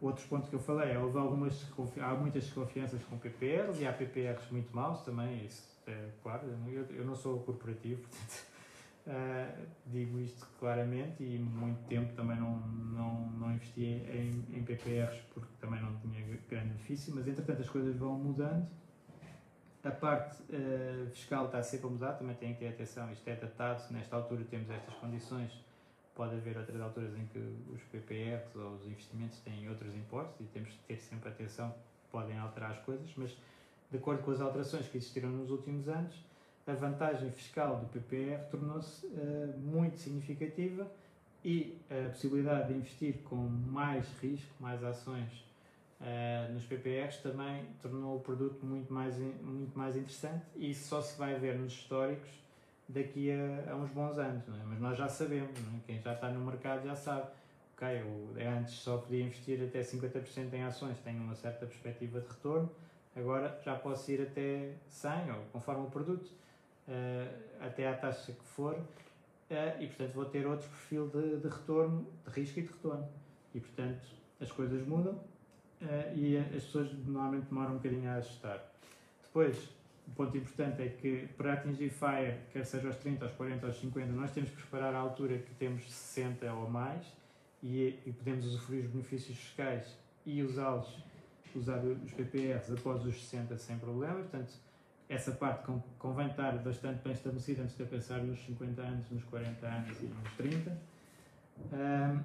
[0.00, 1.66] Outros pontos que eu falei, houve algumas,
[2.00, 6.84] há muitas desconfianças com PPRs e há PPRs muito maus também, isso é claro, eu,
[6.90, 8.46] eu não sou corporativo, portanto
[9.06, 15.18] uh, digo isto claramente e muito tempo também não, não, não investi em, em PPRs
[15.32, 18.66] porque também não tinha grande benefício, mas entretanto as coisas vão mudando.
[19.82, 23.36] A parte uh, fiscal está sempre a mudar, também tem que ter atenção, isto é
[23.36, 25.65] datado, nesta altura temos estas condições
[26.16, 30.44] pode haver outras alturas em que os PPRs ou os investimentos têm outros impostos e
[30.44, 31.72] temos que ter sempre atenção,
[32.10, 33.36] podem alterar as coisas, mas
[33.90, 36.14] de acordo com as alterações que existiram nos últimos anos,
[36.66, 40.90] a vantagem fiscal do PPR tornou-se uh, muito significativa
[41.44, 45.46] e a possibilidade de investir com mais risco, mais ações
[46.66, 51.38] PPRs também tornou o produto muito mais, muito mais interessante e isso só se vai
[51.38, 52.28] ver nos históricos
[52.88, 54.64] daqui a, a uns bons anos, é?
[54.64, 55.80] mas nós já sabemos, é?
[55.86, 57.28] quem já está no mercado já sabe.
[57.76, 62.26] Ok, eu antes só podia investir até 50% em ações, tenho uma certa perspectiva de
[62.26, 62.70] retorno,
[63.14, 66.26] agora já posso ir até 100, ou conforme o produto,
[66.88, 71.48] uh, até à taxa que for, uh, e portanto vou ter outro perfil de, de
[71.48, 73.08] retorno, de risco e de retorno.
[73.54, 74.06] E portanto
[74.40, 78.62] as coisas mudam uh, e as pessoas normalmente demoram um bocadinho a ajustar.
[79.22, 79.68] Depois,
[80.06, 83.78] o ponto importante é que para atingir FIRE, quer seja aos 30, aos 40, aos
[83.78, 87.06] 50, nós temos que preparar a altura que temos 60 ou mais
[87.62, 90.98] e, e podemos usufruir os benefícios fiscais e usá-los,
[91.54, 94.14] usar os PPRs após os 60 sem problema.
[94.14, 94.52] Portanto,
[95.08, 99.66] essa parte convém estar bastante bem estabelecida antes de pensar nos 50 anos, nos 40
[99.66, 100.78] anos e nos 30.
[101.72, 102.22] Um,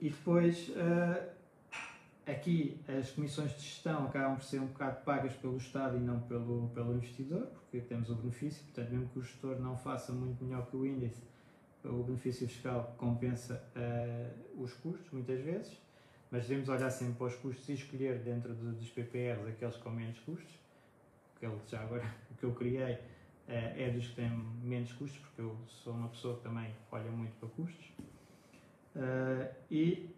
[0.00, 1.28] e depois, uh,
[2.30, 6.20] aqui as comissões de gestão acabam por ser um bocado pagas pelo Estado e não
[6.20, 10.44] pelo, pelo investidor, porque temos o benefício, portanto, mesmo que o gestor não faça muito
[10.44, 11.22] melhor que o índice,
[11.84, 15.80] o benefício fiscal compensa uh, os custos, muitas vezes,
[16.30, 19.90] mas devemos olhar sempre para os custos e escolher dentro de, dos PPRs aqueles com
[19.90, 20.58] menos custos.
[21.36, 22.04] Aquele, já agora,
[22.38, 22.98] que eu criei uh,
[23.48, 24.30] é dos que têm
[24.62, 27.92] menos custos, porque eu sou uma pessoa que também olha muito para custos.
[28.94, 30.14] Uh, e,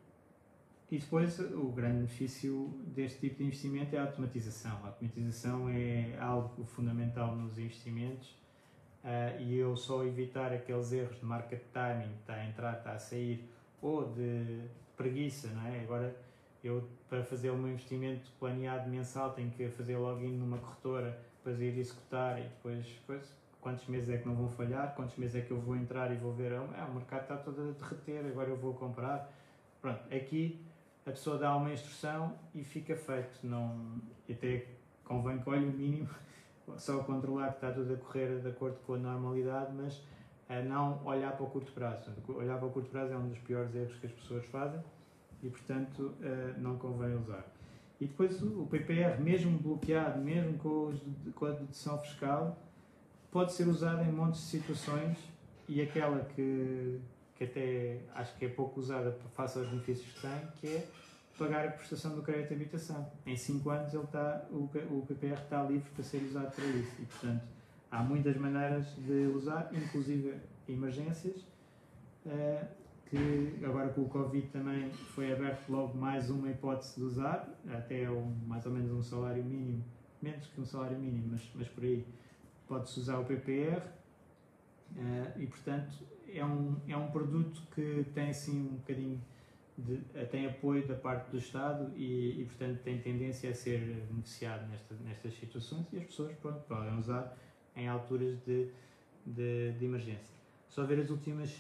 [0.93, 4.79] e depois o grande benefício deste tipo de investimento é a automatização.
[4.85, 8.29] A automatização é algo fundamental nos investimentos
[9.03, 12.99] uh, e eu só evitar aqueles erros de market timing, está a entrar, está a
[12.99, 13.43] sair,
[13.81, 14.61] ou de
[14.95, 15.81] preguiça, não é?
[15.81, 16.15] Agora
[16.63, 21.79] eu para fazer meu investimento planeado mensal tenho que fazer login numa corretora, depois ir
[21.79, 25.53] executar e depois, depois quantos meses é que não vão falhar, quantos meses é que
[25.53, 28.59] eu vou entrar e vou ver, ah, o mercado está todo a derreter, agora eu
[28.59, 29.33] vou comprar.
[29.81, 30.61] Pronto, aqui
[31.07, 33.45] a pessoa dá uma instrução e fica feito.
[33.45, 34.01] Não,
[34.31, 34.67] até
[35.05, 36.09] convém que olhe o mínimo
[36.79, 40.01] só controlar que está tudo a correr de acordo com a normalidade, mas
[40.49, 42.13] a não olhar para o curto prazo.
[42.29, 44.81] Olhar para o curto prazo é um dos piores erros que as pessoas fazem
[45.43, 47.45] e, portanto, eh, não convém usar.
[48.01, 50.93] E depois o PPR, mesmo bloqueado, mesmo com,
[51.35, 52.57] com a dedução fiscal,
[53.31, 55.19] pode ser usado em montes de situações
[55.69, 57.01] e aquela que,
[57.47, 60.89] que até acho que é pouco usada face aos benefícios que tem, que é
[61.39, 63.11] pagar a prestação do crédito de habitação.
[63.27, 67.03] Em 5 anos ele está, o, o PPR está livre para ser usado para isso.
[67.03, 67.43] E, portanto,
[67.91, 70.35] há muitas maneiras de usar, inclusive
[70.69, 71.41] emergências,
[72.27, 72.67] uh,
[73.07, 78.09] que agora com o Covid também foi aberto logo mais uma hipótese de usar, até
[78.11, 79.85] um, mais ou menos um salário mínimo,
[80.21, 82.07] menos que um salário mínimo, mas, mas por aí.
[82.69, 83.83] Pode-se usar o PPR
[84.97, 85.93] eh, e, portanto,
[86.35, 89.21] é um, é um produto que tem assim um bocadinho
[89.77, 93.81] de, tem apoio da parte do Estado e, e, portanto, tem tendência a ser
[94.11, 97.37] beneficiado nesta, nestas situações e as pessoas pronto, podem usar
[97.75, 98.71] em alturas de,
[99.27, 100.35] de, de emergência.
[100.69, 101.55] Só ver as últimas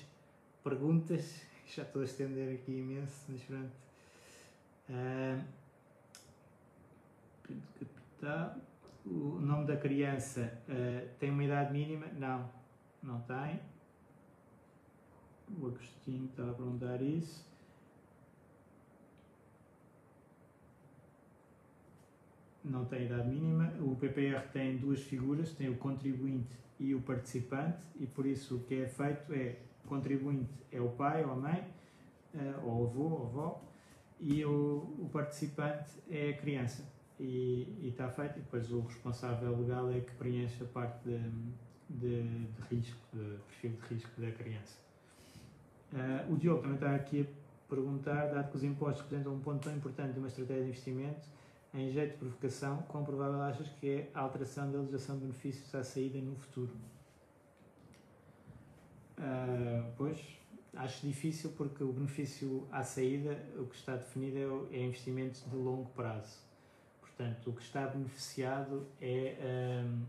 [0.62, 3.72] perguntas, já estou a estender aqui imenso, mas pronto.
[4.90, 5.44] Uh,
[8.20, 8.56] tá.
[9.04, 12.06] O nome da criança uh, tem uma idade mínima?
[12.18, 12.48] Não,
[13.02, 13.58] não tem.
[15.60, 17.52] O Agostinho estava a perguntar isso.
[22.64, 23.72] não tem idade mínima.
[23.80, 28.60] O PPR tem duas figuras, tem o contribuinte e o participante, e por isso o
[28.60, 31.64] que é feito é o contribuinte é o pai ou a mãe,
[32.34, 33.62] eh, ou o avô ou avó,
[34.20, 36.84] e o, o participante é a criança.
[37.20, 41.18] E, e está feito, e depois o responsável legal é que preenche a parte de,
[41.90, 44.78] de, de risco, de perfil de risco da criança.
[45.92, 49.64] Uh, o Diogo também está aqui a perguntar, dado que os impostos representam um ponto
[49.64, 51.28] tão importante de uma estratégia de investimento,
[51.74, 55.74] em jeito de provocação, quão provável achas que é a alteração da legislação de benefícios
[55.74, 56.72] à saída no futuro?
[59.18, 60.18] Uh, pois,
[60.74, 65.88] acho difícil porque o benefício à saída, o que está definido é, é de longo
[65.90, 66.38] prazo.
[67.00, 70.02] Portanto, o que está beneficiado é, um,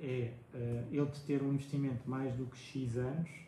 [0.00, 3.45] é uh, ele de ter um investimento mais do que X anos,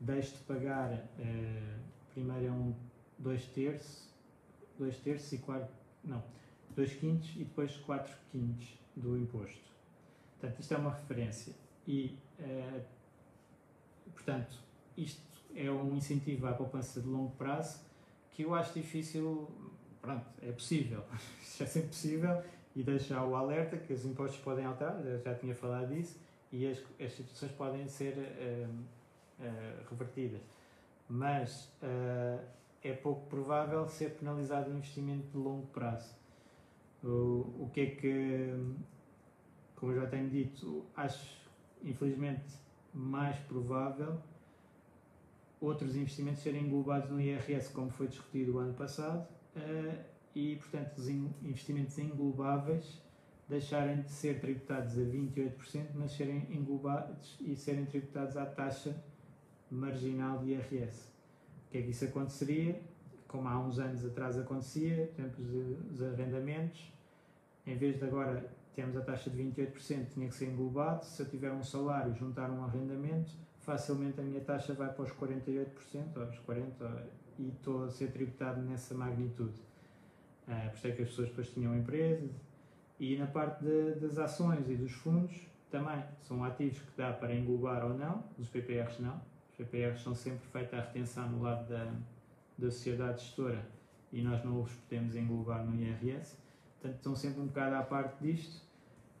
[0.00, 1.80] deixe de pagar, uh,
[2.12, 2.74] primeiro é um
[3.18, 4.08] dois terços,
[4.78, 5.72] dois terços e quatro,
[6.02, 6.22] não,
[6.74, 9.70] dois quintos e depois quatro quintos do imposto.
[10.38, 11.54] Portanto, isto é uma referência
[11.86, 12.80] e, uh,
[14.14, 14.56] portanto,
[14.96, 15.20] isto
[15.54, 17.80] é um incentivo à poupança de longo prazo
[18.30, 19.50] que eu acho difícil,
[20.00, 21.04] pronto, é possível,
[21.42, 22.42] isto é sempre possível
[22.74, 26.18] e deixar o alerta que os impostos podem alterar, já tinha falado disso,
[26.52, 28.84] e as, as situações podem ser uh,
[29.40, 30.42] uh, revertidas.
[31.08, 31.68] Mas
[32.84, 36.14] é pouco provável ser penalizado um investimento de longo prazo.
[37.02, 38.54] O, o que é que,
[39.74, 41.36] como eu já tenho dito, acho
[41.82, 42.44] infelizmente
[42.94, 44.20] mais provável
[45.60, 49.26] outros investimentos serem englobados no IRS, como foi discutido o ano passado,
[49.56, 53.02] uh, e, portanto, os investimentos englobáveis
[53.48, 58.96] deixarem de ser tributados a 28%, mas serem englobados e serem tributados à taxa
[59.70, 61.08] marginal de IRS.
[61.66, 62.80] O que é que isso aconteceria?
[63.28, 65.44] Como há uns anos atrás acontecia, tempos
[65.92, 66.92] os arrendamentos,
[67.66, 71.04] em vez de agora termos a taxa de 28%, tinha que ser englobado.
[71.04, 75.10] Se eu tiver um salário, juntar um arrendamento, facilmente a minha taxa vai para os
[75.12, 77.02] 48%, ou os 40%,
[77.38, 79.58] e estou a ser tributado nessa magnitude.
[80.48, 82.30] Uh, por isso é que as pessoas depois tinham empresas.
[82.98, 87.34] E na parte de, das ações e dos fundos, também são ativos que dá para
[87.34, 89.20] englobar ou não, os PPRs não.
[89.60, 91.92] PPRs são sempre feitos a retenção no lado da,
[92.56, 93.62] da sociedade gestora
[94.10, 96.36] e nós não os podemos englobar no IRS.
[96.80, 98.62] Portanto, estão sempre um bocado à parte disto.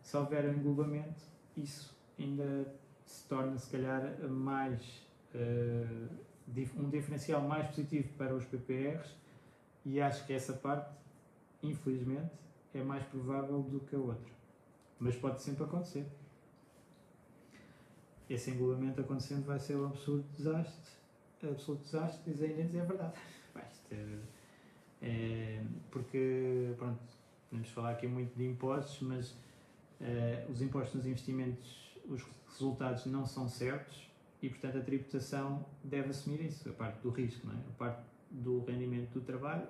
[0.02, 1.22] Se houver um englobamento,
[1.56, 2.74] isso ainda
[3.04, 6.08] se torna, se calhar, mais uh,
[6.78, 9.14] um diferencial mais positivo para os PPRs
[9.84, 10.90] e acho que essa parte,
[11.62, 12.32] infelizmente,
[12.74, 14.32] é mais provável do que a outra.
[14.98, 16.06] Mas pode sempre acontecer.
[18.30, 20.92] Esse englobamento acontecendo vai ser um absurdo desastre.
[21.42, 23.14] Absoluto desastre, ainda dizer a verdade.
[23.92, 24.18] É,
[25.02, 27.00] é, porque, pronto,
[27.48, 29.32] podemos falar aqui muito de impostos, mas
[30.00, 34.08] uh, os impostos nos investimentos, os resultados não são certos
[34.40, 37.58] e, portanto, a tributação deve assumir isso, a parte do risco, não é?
[37.58, 39.66] a parte do rendimento do trabalho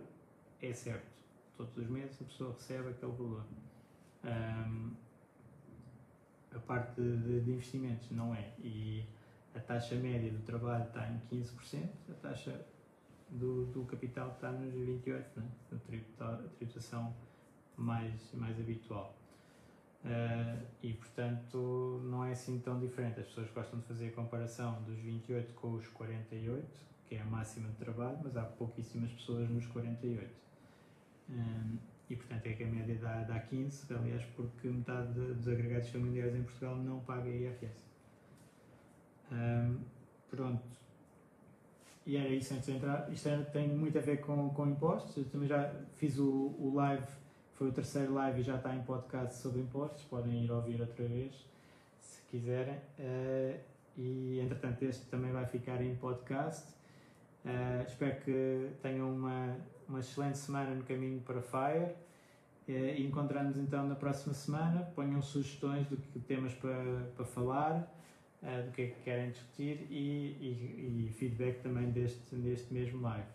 [0.60, 1.08] é certo.
[1.56, 3.44] Todos os meses a pessoa recebe aquele valor.
[6.54, 8.52] A parte de, de, investimentos não é.
[8.58, 9.04] E
[9.54, 12.66] a taxa média do trabalho está em 15%, a taxa
[13.28, 15.50] do, do capital está nos 28%, né?
[15.72, 17.14] a tributação
[17.76, 19.16] mais, mais habitual.
[20.02, 23.20] Uh, e portanto não é assim tão diferente.
[23.20, 26.66] As pessoas gostam de fazer a comparação dos 28 com os 48,
[27.06, 30.32] que é a máxima de trabalho, mas há pouquíssimas pessoas nos 48.
[31.28, 31.78] Um,
[32.10, 36.34] e portanto é que a média dá, dá 15, aliás, porque metade dos agregados familiares
[36.34, 37.88] em Portugal não paga IRS.
[39.32, 39.78] Um,
[40.28, 40.62] pronto.
[42.04, 43.10] E era isso antes de entrar.
[43.12, 45.16] Isto tem muito a ver com, com impostos.
[45.16, 47.06] Eu também já fiz o, o live
[47.60, 51.06] foi o terceiro live e já está em podcast sobre impostos, podem ir ouvir outra
[51.06, 51.46] vez,
[52.00, 52.78] se quiserem.
[52.98, 53.60] Uh,
[53.98, 56.72] e entretanto, este também vai ficar em podcast.
[57.44, 59.56] Uh, espero que tenham uma,
[59.88, 61.94] uma excelente semana no caminho para Fire.
[62.68, 64.82] Uh, e encontramos então na próxima semana.
[64.94, 67.92] Ponham sugestões do que temas para, para falar,
[68.42, 73.00] uh, do que é que querem discutir e, e, e feedback também deste, deste mesmo
[73.00, 73.26] live.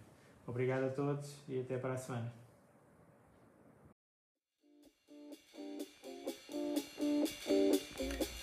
[0.48, 2.46] Obrigado a todos e até para a semana.